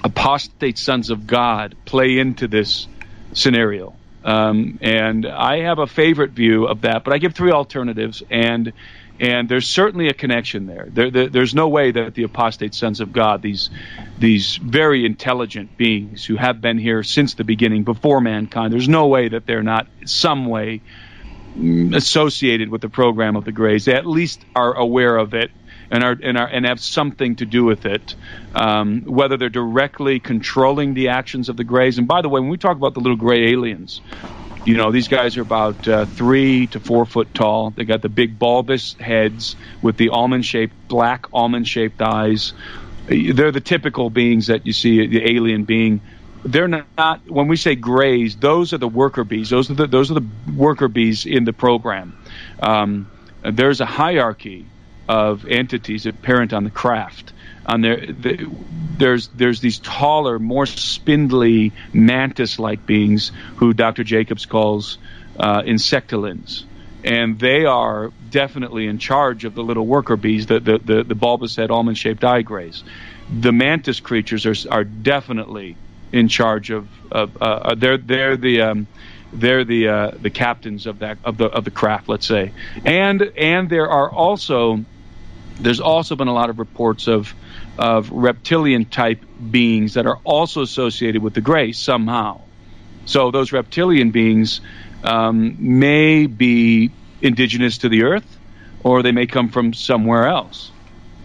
[0.03, 2.87] apostate sons of God play into this
[3.33, 3.95] scenario.
[4.23, 8.73] Um, and I have a favorite view of that, but I give three alternatives, and
[9.19, 10.87] and there's certainly a connection there.
[10.89, 11.29] There, there.
[11.29, 13.69] There's no way that the apostate sons of God, these
[14.19, 19.07] these very intelligent beings who have been here since the beginning, before mankind, there's no
[19.07, 20.81] way that they're not some way
[21.93, 23.85] associated with the program of the Greys.
[23.85, 25.49] They at least are aware of it
[25.89, 28.15] and are and are and have something to do with it.
[28.53, 32.49] Um, whether they're directly controlling the actions of the Greys, and by the way, when
[32.49, 34.01] we talk about the little gray aliens,
[34.67, 37.71] you know, these guys are about uh, three to four foot tall.
[37.71, 42.53] They got the big bulbous heads with the almond shaped, black almond shaped eyes.
[43.07, 46.03] They're the typical beings that you see, the alien being.
[46.43, 49.49] They're not, when we say grays, those are the worker bees.
[49.49, 52.17] Those are the, those are the worker bees in the program.
[52.59, 53.09] Um,
[53.49, 54.73] there's a hierarchy
[55.07, 57.31] of entities apparent on the craft
[57.67, 57.97] on there.
[57.97, 58.49] The,
[58.97, 64.03] there's there's these taller, more spindly mantis-like beings who Dr.
[64.03, 64.97] Jacobs calls
[65.39, 66.63] uh, insectilins,
[67.03, 71.15] and they are definitely in charge of the little worker bees, the the the, the
[71.15, 72.83] bulbous head, almond-shaped eye grays.
[73.31, 75.75] The mantis creatures are are definitely
[76.11, 78.87] in charge of of uh, uh they're they're the um,
[79.33, 82.51] they're the uh, the captains of that of the of the craft, let's say,
[82.85, 84.83] and and there are also
[85.59, 87.33] there's also been a lot of reports of
[87.77, 92.41] of reptilian type beings that are also associated with the gray somehow.
[93.05, 94.61] So those reptilian beings
[95.03, 98.37] um, may be indigenous to the Earth,
[98.83, 100.71] or they may come from somewhere else.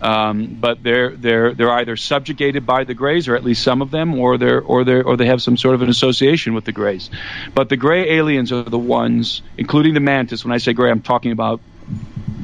[0.00, 3.92] Um, but they're they're they're either subjugated by the Greys, or at least some of
[3.92, 6.72] them, or they're or they or they have some sort of an association with the
[6.72, 7.08] Greys.
[7.54, 10.44] But the Gray aliens are the ones, including the Mantis.
[10.44, 11.60] When I say Gray, I'm talking about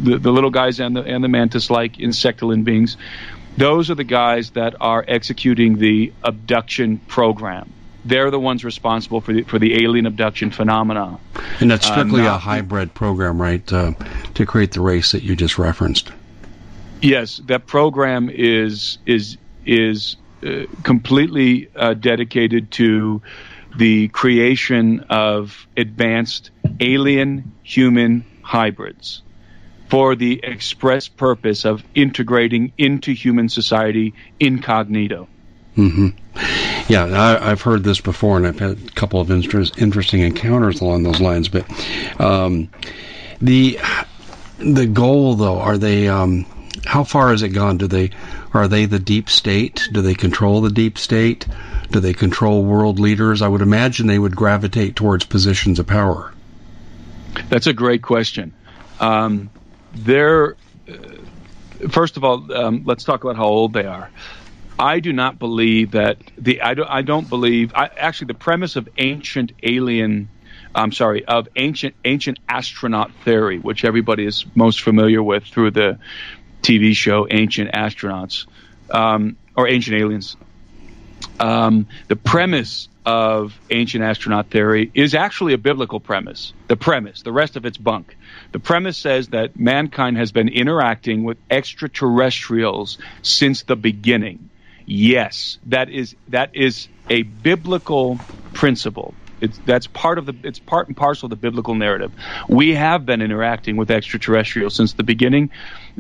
[0.01, 2.97] the, the little guys and the and the Mantis-like insectilin beings.
[3.59, 7.73] Those are the guys that are executing the abduction program.
[8.05, 11.19] They're the ones responsible for the, for the alien abduction phenomena.
[11.59, 13.95] And that's strictly uh, a hybrid program, right, uh,
[14.35, 16.13] to create the race that you just referenced.
[17.03, 19.37] Yes, that program is is
[19.67, 23.21] is uh, completely uh, dedicated to
[23.77, 29.23] the creation of advanced alien human hybrids
[29.89, 35.29] for the express purpose of integrating into human society incognito.
[35.77, 36.09] Mm-hmm.
[36.93, 40.81] Yeah, I, have heard this before, and I've had a couple of interest, interesting encounters
[40.81, 41.49] along those lines.
[41.49, 41.67] But
[42.21, 42.69] um,
[43.41, 43.79] the
[44.59, 46.09] the goal, though, are they?
[46.09, 46.47] Um,
[46.85, 47.79] how far has it gone?
[47.79, 48.11] Do they
[48.53, 49.89] are they the deep state?
[49.93, 51.47] Do they control the deep state?
[51.91, 53.43] Do they control world leaders?
[53.43, 56.33] I would imagine they would gravitate towards positions of power.
[57.49, 58.53] That's a great question.
[59.01, 59.51] Um,
[59.95, 60.57] they're
[60.89, 64.11] uh, first of all, um, let's talk about how old they are.
[64.79, 68.77] I do not believe that the I don't I don't believe I, actually the premise
[68.77, 70.29] of ancient alien
[70.75, 75.99] I'm sorry of ancient ancient astronaut theory, which everybody is most familiar with through the
[76.63, 78.47] TV show Ancient Astronauts
[78.91, 80.37] um, or Ancient Aliens.
[81.41, 86.53] Um, the premise of ancient astronaut theory is actually a biblical premise.
[86.67, 88.19] The premise, the rest of it's bunk.
[88.53, 94.51] The premise says that mankind has been interacting with extraterrestrials since the beginning.
[94.85, 98.21] Yes, that is that is a biblical
[98.53, 99.15] principle.
[99.41, 102.13] It's, that's part of the it's part and parcel of the biblical narrative.
[102.47, 105.49] We have been interacting with extraterrestrials since the beginning,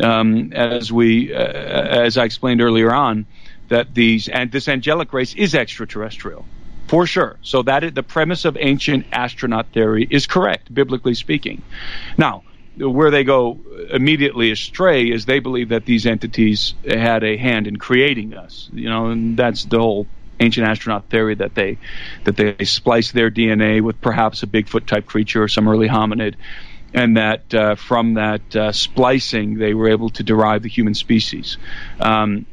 [0.02, 3.26] um, as we uh, as I explained earlier on,
[3.68, 6.46] that these and this angelic race is extraterrestrial.
[6.88, 7.36] For sure.
[7.42, 11.62] So that is, the premise of ancient astronaut theory is correct, biblically speaking.
[12.16, 12.44] Now,
[12.78, 13.58] where they go
[13.90, 18.70] immediately astray is they believe that these entities had a hand in creating us.
[18.72, 20.06] You know, and that's the whole
[20.40, 21.78] ancient astronaut theory that they
[22.24, 26.36] that they splice their DNA with perhaps a Bigfoot type creature or some early hominid,
[26.94, 31.58] and that uh, from that uh, splicing they were able to derive the human species.
[32.00, 32.46] Um,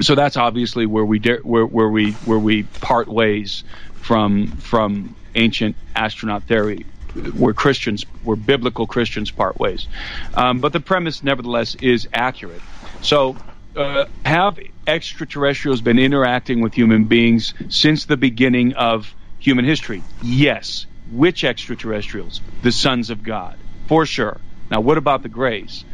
[0.00, 3.64] so that's obviously where we de- where, where we where we part ways
[3.94, 6.86] from from ancient astronaut theory
[7.34, 9.86] where Christians, where biblical Christians part ways.
[10.34, 12.62] Um, but the premise, nevertheless, is accurate.
[13.00, 13.36] So,
[13.74, 20.02] uh, have extraterrestrials been interacting with human beings since the beginning of human history?
[20.22, 20.86] Yes.
[21.10, 22.40] Which extraterrestrials?
[22.62, 23.56] The sons of God,
[23.86, 24.40] for sure.
[24.70, 25.84] Now, what about the Greys?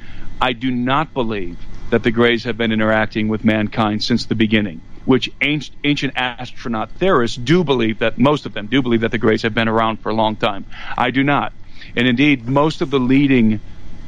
[0.41, 1.59] I do not believe
[1.93, 6.91] that the Greys have been interacting with mankind since the beginning, which ancient, ancient astronaut
[6.93, 9.99] theorists do believe that, most of them do believe that the Greys have been around
[9.99, 10.65] for a long time.
[10.97, 11.53] I do not.
[11.95, 13.61] And indeed, most of the leading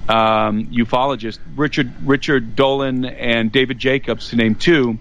[0.09, 4.99] um, ufologists, Richard, Richard Dolan and David Jacobs, to name two,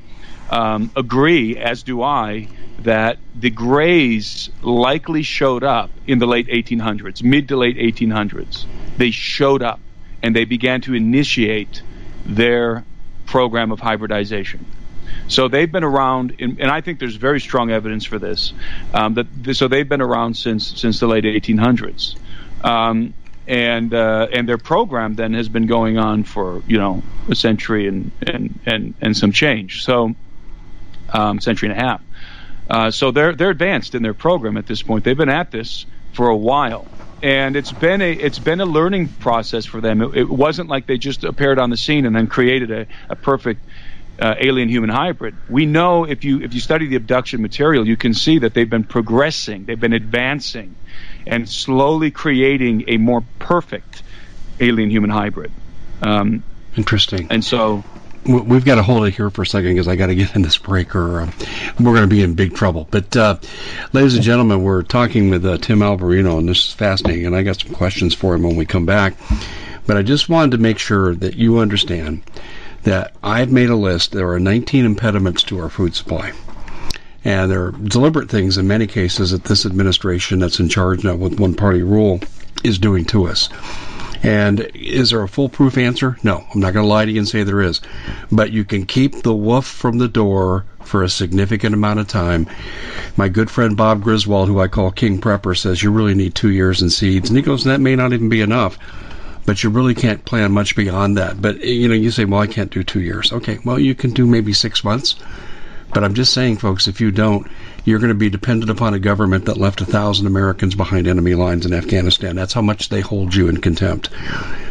[0.49, 7.23] um, agree, as do I, that the Greys likely showed up in the late 1800s,
[7.23, 8.65] mid to late 1800s.
[8.97, 9.79] They showed up
[10.21, 11.81] and they began to initiate
[12.25, 12.85] their
[13.25, 14.65] program of hybridization.
[15.27, 18.53] So they've been around, in, and I think there's very strong evidence for this.
[18.93, 22.15] Um, that so they've been around since since the late 1800s,
[22.63, 23.13] um,
[23.47, 27.87] and uh, and their program then has been going on for you know a century
[27.87, 29.83] and and and, and some change.
[29.83, 30.15] So
[31.09, 32.01] um, century and a half.
[32.69, 35.03] Uh, so they're they're advanced in their program at this point.
[35.03, 36.87] They've been at this for a while
[37.23, 40.01] and it's been a it's been a learning process for them.
[40.01, 43.15] It, it wasn't like they just appeared on the scene and then created a, a
[43.15, 43.61] perfect
[44.19, 45.33] uh, alien human hybrid.
[45.49, 48.69] We know if you if you study the abduction material, you can see that they've
[48.69, 50.75] been progressing, they've been advancing,
[51.25, 54.03] and slowly creating a more perfect
[54.59, 55.51] alien human hybrid.
[56.01, 56.43] Um,
[56.75, 57.27] Interesting.
[57.29, 57.83] And so
[58.25, 60.41] we've got to hold it here for a second because I got to get in
[60.41, 61.31] this break, or uh,
[61.79, 62.87] we're going to be in big trouble.
[62.89, 63.37] But, uh,
[63.91, 67.25] ladies and gentlemen, we're talking with uh, Tim Alberino, and this is fascinating.
[67.25, 69.15] And I got some questions for him when we come back.
[69.85, 72.23] But I just wanted to make sure that you understand
[72.83, 74.11] that I've made a list.
[74.11, 76.31] There are 19 impediments to our food supply.
[77.25, 81.15] And there are deliberate things in many cases that this administration that's in charge now
[81.15, 82.19] with one party rule
[82.63, 83.49] is doing to us.
[84.23, 86.17] And is there a foolproof answer?
[86.23, 87.81] No, I'm not going to lie to you and say there is.
[88.31, 92.47] But you can keep the wolf from the door for a significant amount of time.
[93.17, 96.51] My good friend Bob Griswold, who I call King Prepper, says you really need two
[96.51, 97.29] years in seeds.
[97.29, 98.77] And he goes, that may not even be enough
[99.45, 101.41] but you really can't plan much beyond that.
[101.41, 103.31] But you know, you say, well, I can't do two years.
[103.33, 105.15] Okay, well, you can do maybe six months.
[105.93, 107.47] But I'm just saying, folks, if you don't,
[107.85, 111.35] you're going to be dependent upon a government that left a thousand Americans behind enemy
[111.35, 112.35] lines in Afghanistan.
[112.35, 114.09] That's how much they hold you in contempt.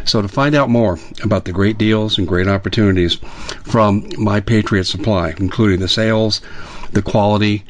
[0.05, 3.15] So to find out more about the great deals and great opportunities
[3.63, 6.41] from My Patriot Supply, including the sales,
[6.91, 7.63] the quality,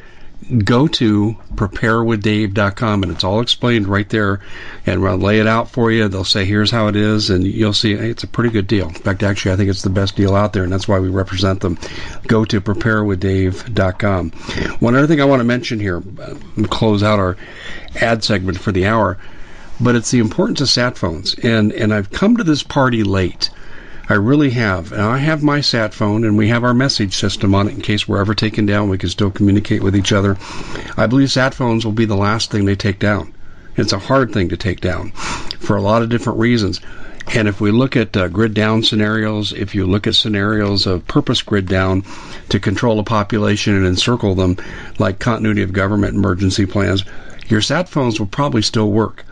[0.64, 4.40] go to preparewithdave.com and it's all explained right there
[4.84, 6.08] and we'll lay it out for you.
[6.08, 8.88] They'll say, here's how it is, and you'll see hey, it's a pretty good deal.
[8.88, 11.08] In fact, actually, I think it's the best deal out there, and that's why we
[11.08, 11.78] represent them.
[12.26, 14.30] Go to preparewithdave.com.
[14.80, 16.34] One other thing I want to mention here, uh,
[16.68, 17.36] close out our
[18.00, 19.18] ad segment for the hour,
[19.80, 21.34] but it's the importance of sat phones.
[21.34, 23.50] And, and I've come to this party late.
[24.06, 24.92] I really have.
[24.92, 27.80] And I have my sat phone, and we have our message system on it in
[27.80, 28.90] case we're ever taken down.
[28.90, 30.36] We can still communicate with each other.
[30.96, 33.32] I believe sat phones will be the last thing they take down.
[33.76, 35.12] It's a hard thing to take down
[35.58, 36.80] for a lot of different reasons.
[37.34, 41.06] And if we look at uh, grid down scenarios, if you look at scenarios of
[41.06, 42.04] purpose grid down
[42.50, 44.58] to control a population and encircle them,
[44.98, 47.04] like continuity of government emergency plans,
[47.48, 49.24] your sat phones will probably still work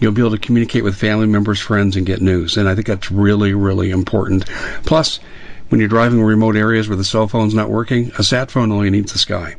[0.00, 2.56] you'll be able to communicate with family members, friends, and get news.
[2.56, 4.46] And I think that's really, really important.
[4.84, 5.20] Plus,
[5.68, 8.72] when you're driving in remote areas where the cell phone's not working, a sat phone
[8.72, 9.56] only needs the sky.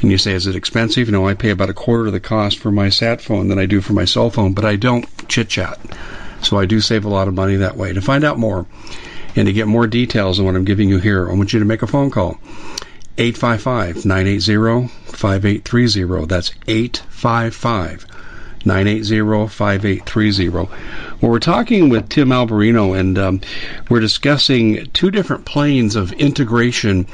[0.00, 1.10] And you say, is it expensive?
[1.10, 3.66] No, I pay about a quarter of the cost for my sat phone than I
[3.66, 5.78] do for my cell phone, but I don't chit chat.
[6.42, 7.92] So I do save a lot of money that way.
[7.92, 8.66] To find out more
[9.36, 11.64] and to get more details on what I'm giving you here, I want you to
[11.64, 12.38] make a phone call.
[13.16, 16.26] 855 980 5830.
[16.26, 18.06] That's 855
[18.66, 20.48] 980 5830.
[20.48, 20.68] Well,
[21.20, 23.40] we're talking with Tim Alberino, and um,
[23.88, 27.06] we're discussing two different planes of integration.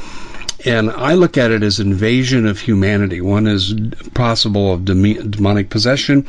[0.64, 3.20] And I look at it as invasion of humanity.
[3.20, 3.74] One is
[4.14, 6.26] possible of demonic possession,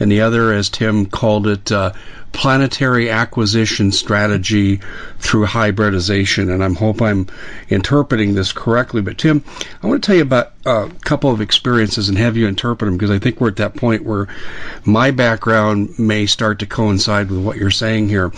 [0.00, 1.92] and the other, as Tim called it, uh,
[2.36, 4.78] planetary acquisition strategy
[5.18, 6.50] through hybridization.
[6.50, 7.26] And I hope I'm
[7.70, 9.00] interpreting this correctly.
[9.00, 9.42] But Tim,
[9.82, 12.98] I want to tell you about a couple of experiences and have you interpret them
[12.98, 14.28] because I think we're at that point where
[14.84, 18.28] my background may start to coincide with what you're saying here.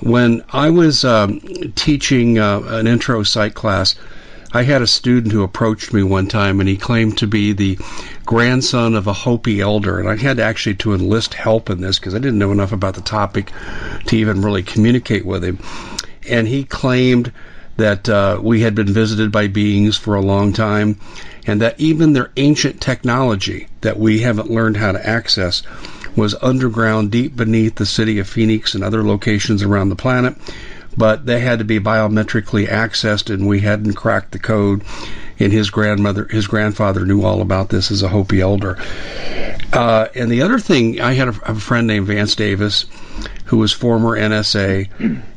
[0.00, 1.40] When I was um,
[1.76, 3.94] teaching uh, an intro psych class,
[4.52, 7.78] I had a student who approached me one time and he claimed to be the
[8.24, 9.98] grandson of a Hopi elder.
[9.98, 12.94] And I had actually to enlist help in this because I didn't know enough about
[12.94, 13.52] the topic
[14.06, 15.58] to even really communicate with him.
[16.28, 17.30] And he claimed
[17.76, 20.98] that uh, we had been visited by beings for a long time
[21.46, 25.62] and that even their ancient technology that we haven't learned how to access
[26.16, 30.34] was underground deep beneath the city of Phoenix and other locations around the planet
[30.98, 34.82] but they had to be biometrically accessed, and we hadn't cracked the code.
[35.40, 38.76] And his grandmother, his grandfather knew all about this as a Hopi elder.
[39.72, 42.86] Uh, and the other thing, I had a, a friend named Vance Davis,
[43.44, 44.88] who was former NSA,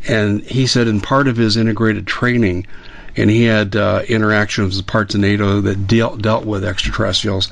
[0.08, 2.66] and he said in part of his integrated training,
[3.16, 7.52] and he had uh, interactions with parts of NATO that dealt dealt with extraterrestrials.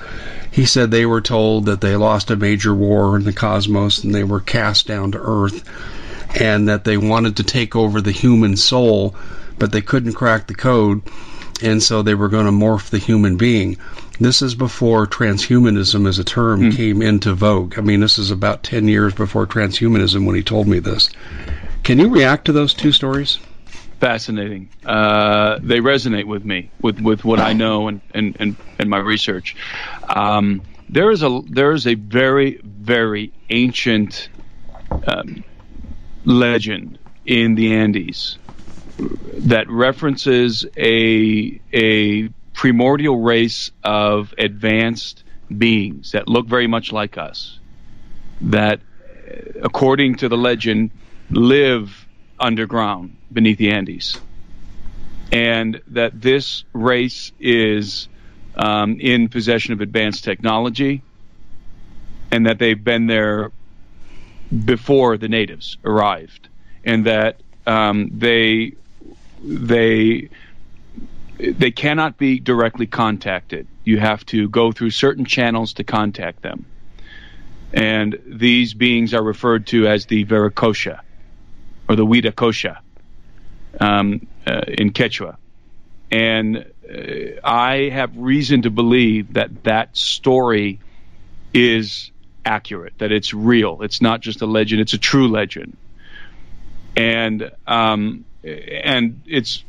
[0.49, 4.16] He said they were told that they lost a major war in the cosmos and
[4.16, 5.64] they were cast down to Earth
[6.36, 9.15] and that they wanted to take over the human soul,
[9.57, 11.01] but they couldn't crack the code,
[11.61, 13.77] and so they were going to morph the human being.
[14.19, 16.75] This is before transhumanism as a term mm.
[16.75, 17.77] came into vogue.
[17.77, 21.09] I mean, this is about 10 years before transhumanism when he told me this.
[21.84, 23.39] Can you react to those two stories?
[23.99, 24.69] Fascinating.
[24.86, 28.97] Uh, they resonate with me, with, with what I know and, and, and, and my
[28.97, 29.55] research.
[30.07, 34.30] Um, there is a there is a very very ancient
[35.05, 35.43] um,
[36.26, 38.38] legend in the Andes
[38.97, 45.24] that references a a primordial race of advanced
[45.57, 47.59] beings that look very much like us
[48.41, 48.82] that
[49.61, 50.91] according to the legend
[51.30, 52.07] live
[52.39, 54.20] underground beneath the Andes.
[55.32, 58.07] And that this race is
[58.55, 61.03] um, in possession of advanced technology
[62.32, 63.51] and that they've been there
[64.66, 66.50] before the natives arrived,
[66.84, 68.74] and that um, they
[69.43, 70.30] they
[71.39, 73.68] they cannot be directly contacted.
[73.84, 76.66] You have to go through certain channels to contact them.
[77.72, 81.02] And these beings are referred to as the Viracocha
[81.88, 82.80] or the Huiracocha
[83.80, 85.38] um, uh, in Quechua.
[86.12, 90.80] And uh, I have reason to believe that that story
[91.54, 92.12] is
[92.45, 93.81] accurate, that it's real.
[93.81, 95.77] It's not just a legend; it's a true legend.
[96.95, 99.63] And um, and it's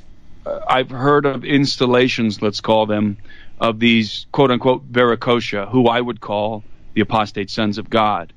[0.46, 3.18] uh, I've heard of installations, let's call them,
[3.60, 6.64] of these quote unquote Viracocha, who I would call
[6.94, 8.32] the apostate sons of God,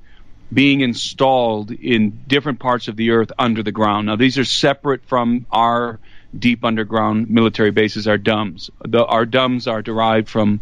[0.51, 4.07] being installed in different parts of the earth under the ground.
[4.07, 5.99] Now, these are separate from our
[6.37, 8.69] deep underground military bases, our DUMBs.
[8.85, 10.61] The, our DUMBs are derived from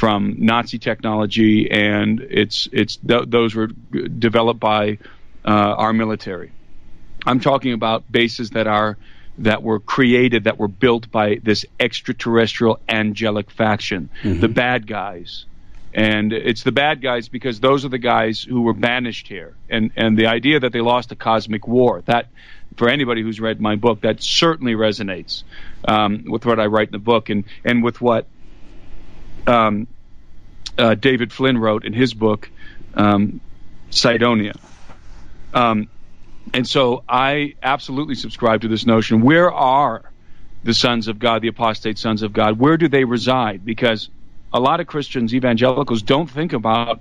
[0.00, 4.96] from Nazi technology, and it's it's th- those were developed by
[5.44, 6.52] uh, our military.
[7.26, 8.96] I'm talking about bases that are
[9.36, 14.40] that were created, that were built by this extraterrestrial angelic faction, mm-hmm.
[14.40, 15.44] the bad guys.
[15.92, 19.54] And it's the bad guys because those are the guys who were banished here.
[19.68, 22.28] And and the idea that they lost a cosmic war, that
[22.78, 25.44] for anybody who's read my book, that certainly resonates
[25.86, 28.24] um, with what I write in the book and, and with what
[29.46, 29.86] um,
[30.78, 32.50] uh, David Flynn wrote in his book,
[32.94, 33.40] um,
[33.90, 34.54] Cydonia.
[35.52, 35.88] Um,
[36.54, 39.20] and so I absolutely subscribe to this notion.
[39.22, 40.02] Where are
[40.62, 42.58] the sons of God, the apostate sons of God?
[42.58, 43.64] Where do they reside?
[43.64, 44.08] Because
[44.52, 47.00] a lot of Christians, evangelicals, don't think about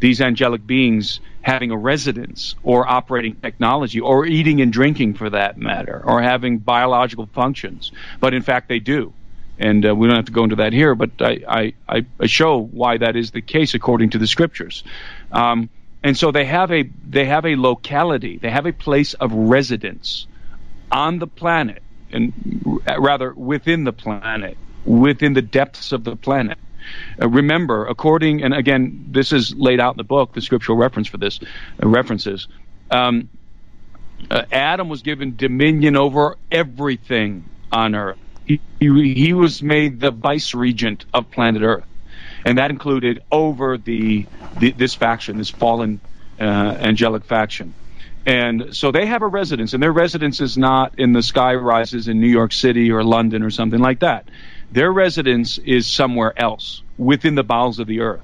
[0.00, 5.56] these angelic beings having a residence or operating technology or eating and drinking for that
[5.56, 7.90] matter or having biological functions.
[8.20, 9.14] But in fact, they do
[9.60, 12.58] and uh, we don't have to go into that here, but I, I, I, show
[12.58, 14.82] why that is the case according to the scriptures.
[15.30, 15.68] Um,
[16.02, 20.26] and so they have a they have a locality, they have a place of residence
[20.90, 24.56] on the planet, and rather within the planet,
[24.86, 26.56] within the depths of the planet.
[27.20, 31.06] Uh, remember, according and again, this is laid out in the book, the scriptural reference
[31.06, 31.38] for this
[31.82, 32.48] uh, references.
[32.90, 33.28] Um,
[34.30, 38.18] uh, Adam was given dominion over everything on earth
[38.78, 41.86] he, he was made the vice regent of planet Earth,
[42.44, 44.26] and that included over the,
[44.58, 46.00] the this faction, this fallen
[46.40, 47.74] uh, angelic faction.
[48.26, 52.06] And so they have a residence, and their residence is not in the sky rises
[52.08, 54.28] in New York City or London or something like that.
[54.72, 58.22] Their residence is somewhere else within the bowels of the earth.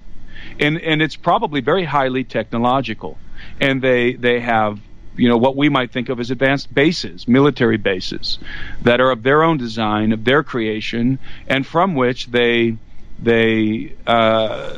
[0.61, 3.19] And, and it's probably very highly technological.
[3.61, 4.79] And they, they have
[5.17, 8.39] you know what we might think of as advanced bases, military bases,
[8.83, 12.77] that are of their own design, of their creation, and from which they
[13.19, 14.75] they uh,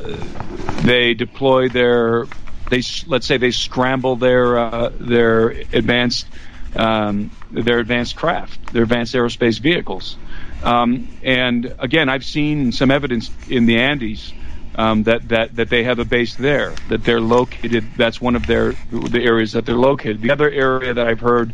[0.83, 2.25] they deploy their
[2.69, 6.27] they let's say they scramble their uh, their advanced
[6.75, 10.17] um, their advanced craft, their advanced aerospace vehicles.
[10.61, 14.33] Um, and again, I've seen some evidence in the Andes
[14.79, 17.91] um, that that that they have a base there, that they're located.
[17.97, 20.21] That's one of their the areas that they're located.
[20.21, 21.53] The other area that I've heard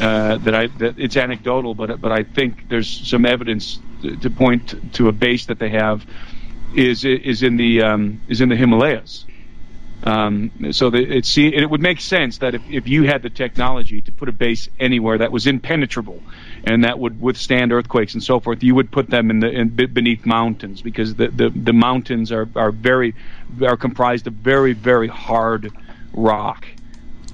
[0.00, 4.92] uh, that I that it's anecdotal, but but I think there's some evidence to, point
[4.94, 6.04] to a base that they have
[6.72, 9.26] is is in the um, is in the Himalayas.
[10.04, 14.02] Um, so the, it, it would make sense that if, if you had the technology
[14.02, 16.22] to put a base anywhere that was impenetrable
[16.64, 19.70] and that would withstand earthquakes and so forth, you would put them in the in,
[19.70, 23.14] beneath mountains because the, the, the mountains are, are very
[23.62, 25.72] are comprised of very very hard
[26.12, 26.66] rock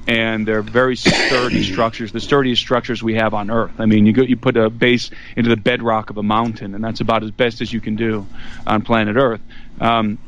[0.07, 3.73] and they're very sturdy structures, the sturdiest structures we have on Earth.
[3.79, 6.83] I mean, you go, you put a base into the bedrock of a mountain, and
[6.83, 8.27] that's about as best as you can do
[8.67, 9.41] on planet Earth.
[9.81, 10.19] Um,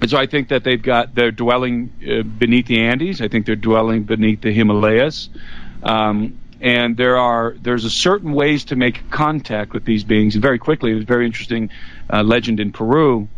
[0.00, 3.20] and so I think that they've got they're dwelling uh, beneath the Andes.
[3.20, 5.28] I think they're dwelling beneath the Himalayas.
[5.82, 10.34] Um, and there are there's a certain ways to make contact with these beings.
[10.34, 11.70] And very quickly, there's a very interesting
[12.12, 13.28] uh, legend in Peru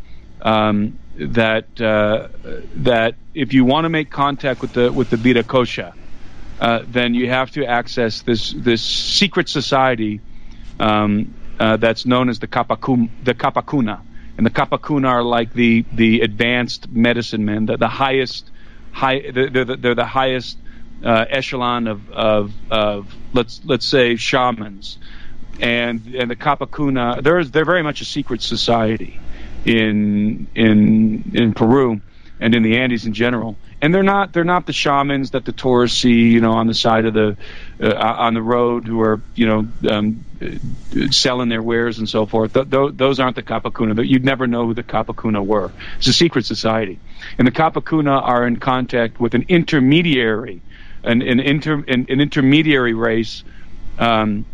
[0.42, 2.28] um, that uh,
[2.76, 5.94] that if you want to make contact with the with the Viracocha,
[6.60, 10.20] uh, then you have to access this this secret society
[10.78, 14.00] um, uh, that's known as the Kapacum, the Kapacuna
[14.40, 18.50] and the Kapakuna are like the the advanced medicine men, the, the highest
[18.90, 20.56] high they're, they're, they're the highest
[21.04, 24.96] uh, echelon of, of of let's let's say shamans,
[25.60, 29.20] and and the Kapakuna they're they're very much a secret society
[29.66, 32.00] in in in Peru
[32.40, 33.56] and in the Andes in general.
[33.82, 36.74] And they're not they're not the shamans that the tourists see, you know, on the
[36.74, 37.36] side of the
[37.80, 40.24] uh, on the road who are you know um,
[41.10, 42.52] selling their wares and so forth.
[42.52, 44.06] Th- th- those aren't the Kapakuna.
[44.06, 45.70] You'd never know who the Kapakuna were.
[45.98, 46.98] It's a secret society,
[47.38, 50.60] and the Kapakuna are in contact with an intermediary,
[51.02, 53.44] an an, inter, an, an intermediary race,
[53.98, 54.44] um,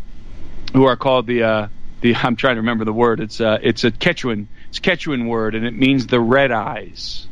[0.71, 1.67] who are called the uh,
[1.99, 3.19] the I'm trying to remember the word.
[3.19, 7.27] It's uh, it's a Quechuan it's a Quechuan word, and it means the red eyes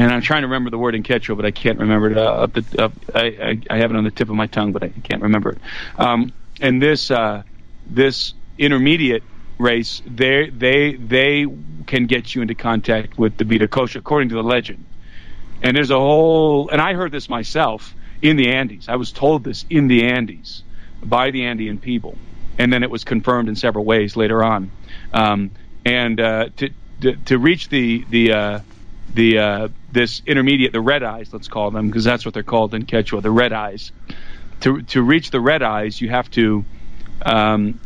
[0.00, 2.16] and I'm trying to remember the word in Quechua, but I can't remember it.
[2.16, 2.48] Uh,
[2.78, 5.20] uh, I, I, I, have it on the tip of my tongue, but I can't
[5.20, 5.58] remember it.
[5.98, 7.42] Um, and this uh,
[7.86, 9.22] this intermediate
[9.58, 11.46] race, they they they
[11.86, 14.86] can get you into contact with the Viracocha, according to the legend.
[15.62, 18.88] And there's a whole, and I heard this myself in the Andes.
[18.88, 20.62] I was told this in the Andes
[21.02, 22.16] by the Andean people,
[22.58, 24.70] and then it was confirmed in several ways later on.
[25.12, 25.50] Um,
[25.84, 26.70] and uh, to,
[27.02, 28.60] to, to reach the the uh,
[29.14, 32.74] the uh, this intermediate, the red eyes, let's call them, because that's what they're called
[32.74, 33.92] in Quechua, the red eyes.
[34.60, 36.64] To to reach the red eyes, you have to
[37.22, 37.80] um,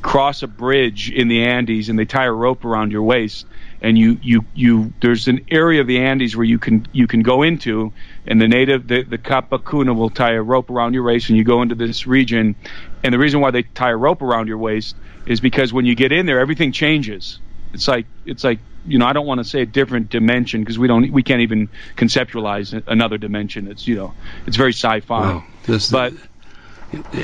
[0.00, 3.46] cross a bridge in the Andes, and they tie a rope around your waist,
[3.80, 4.92] and you you you.
[5.00, 7.92] There's an area of the Andes where you can you can go into,
[8.26, 11.44] and the native the the Kapakuna will tie a rope around your waist, and you
[11.44, 12.54] go into this region.
[13.02, 14.96] And the reason why they tie a rope around your waist
[15.26, 17.40] is because when you get in there, everything changes.
[17.72, 20.78] It's like it's like you know, I don't want to say a different dimension because
[20.78, 23.68] we don't, we can't even conceptualize another dimension.
[23.68, 24.14] It's you know,
[24.46, 25.20] it's very sci-fi.
[25.20, 25.44] Wow.
[25.64, 26.14] This, but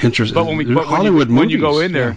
[0.03, 0.35] interesting.
[0.35, 2.17] But when we, but Hollywood when you, when you go in there,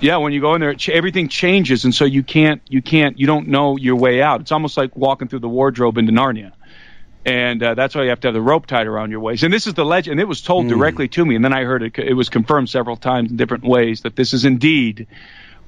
[0.00, 0.12] yeah.
[0.12, 3.26] yeah, when you go in there, everything changes, and so you can't, you can't, you
[3.26, 4.40] don't know your way out.
[4.40, 6.52] It's almost like walking through the wardrobe into Narnia.
[7.26, 9.42] And uh, that's why you have to have the rope tied around your waist.
[9.42, 10.12] And this is the legend.
[10.12, 10.70] And it was told mm.
[10.70, 11.36] directly to me.
[11.36, 11.98] And then I heard it.
[11.98, 15.06] It was confirmed several times in different ways that this is indeed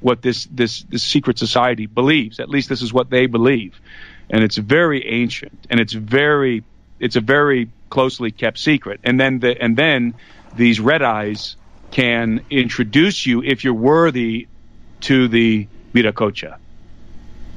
[0.00, 2.40] what this this this secret society believes.
[2.40, 3.80] At least this is what they believe,
[4.28, 6.64] and it's very ancient and it's very
[6.98, 9.00] it's a very closely kept secret.
[9.04, 10.14] And then the and then
[10.56, 11.56] these red eyes
[11.90, 14.46] can introduce you if you're worthy
[15.00, 16.56] to the Viracocha.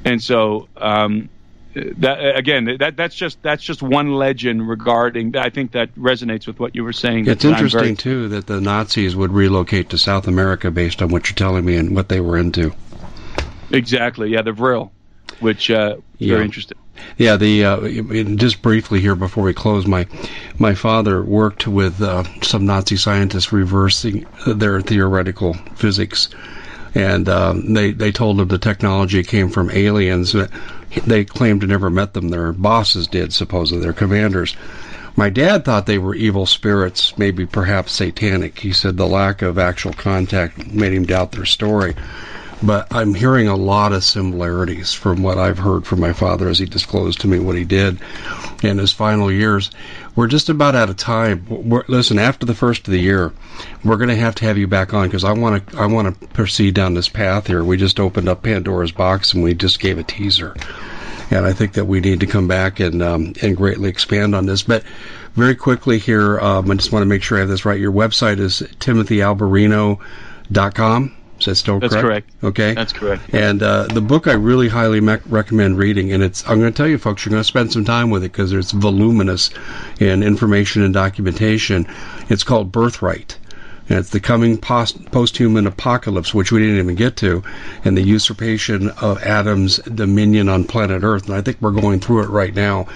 [0.06, 1.30] And so um,
[1.74, 6.60] that again that that's just that's just one legend regarding I think that resonates with
[6.60, 7.28] what you were saying.
[7.28, 11.30] It's interesting very, too that the Nazis would relocate to South America based on what
[11.30, 12.76] you're telling me and what they were into.
[13.72, 14.30] Exactly.
[14.30, 14.92] Yeah, the Vril,
[15.40, 16.36] which uh, yeah.
[16.36, 16.78] very interesting.
[17.18, 20.06] Yeah, the uh, just briefly here before we close, my
[20.60, 26.30] my father worked with uh, some Nazi scientists reversing their theoretical physics
[26.96, 30.36] and um, they they told him the technology came from aliens.
[31.06, 32.30] They claimed to never met them.
[32.30, 34.56] Their bosses did, supposedly their commanders.
[35.16, 38.60] My dad thought they were evil spirits, maybe perhaps satanic.
[38.60, 41.96] He said the lack of actual contact made him doubt their story.
[42.64, 46.60] But I'm hearing a lot of similarities from what I've heard from my father as
[46.60, 48.00] he disclosed to me what he did
[48.64, 49.70] in his final years.
[50.16, 51.44] We're just about out of time.
[51.50, 53.34] We're, listen, after the first of the year,
[53.84, 56.20] we're going to have to have you back on because I want to I want
[56.20, 57.64] to proceed down this path here.
[57.64, 60.56] We just opened up Pandora's box and we just gave a teaser,
[61.32, 64.46] and I think that we need to come back and um, and greatly expand on
[64.46, 64.62] this.
[64.62, 64.84] But
[65.34, 67.80] very quickly here, um, I just want to make sure I have this right.
[67.80, 71.16] Your website is timothyalberino.com.
[71.44, 72.28] Is that still That's correct?
[72.30, 72.44] correct.
[72.44, 72.74] Okay.
[72.74, 73.34] That's correct.
[73.34, 76.78] And uh, the book I really highly me- recommend reading, and it's I'm going to
[76.78, 79.50] tell you folks, you're going to spend some time with it because it's voluminous
[80.00, 81.86] in information and documentation.
[82.30, 83.38] It's called Birthright.
[83.90, 87.44] And it's the coming post- post-human apocalypse, which we didn't even get to,
[87.84, 91.26] and the usurpation of Adam's dominion on planet Earth.
[91.26, 92.88] And I think we're going through it right now.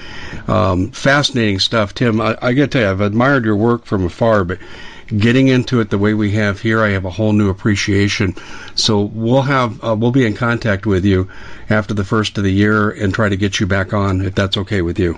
[0.47, 2.21] Um, fascinating stuff, Tim.
[2.21, 4.59] I, I got to tell you, I've admired your work from afar, but
[5.08, 8.36] getting into it the way we have here, I have a whole new appreciation.
[8.76, 11.30] So we'll have uh, we'll be in contact with you
[11.70, 14.58] after the first of the year and try to get you back on if that's
[14.58, 15.18] okay with you.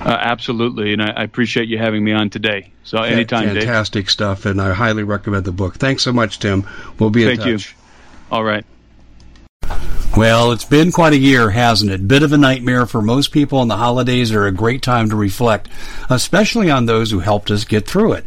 [0.00, 2.72] Uh, absolutely, and I, I, appreciate you having me on today.
[2.82, 4.10] So anytime, fantastic Dave.
[4.10, 5.76] stuff, and I highly recommend the book.
[5.76, 6.68] Thanks so much, Tim.
[6.98, 7.74] We'll be in Thank touch.
[7.74, 7.78] you.
[8.30, 8.66] All right.
[10.16, 12.06] Well, it's been quite a year, hasn't it?
[12.06, 15.16] Bit of a nightmare for most people, and the holidays are a great time to
[15.16, 15.68] reflect,
[16.10, 18.26] especially on those who helped us get through it.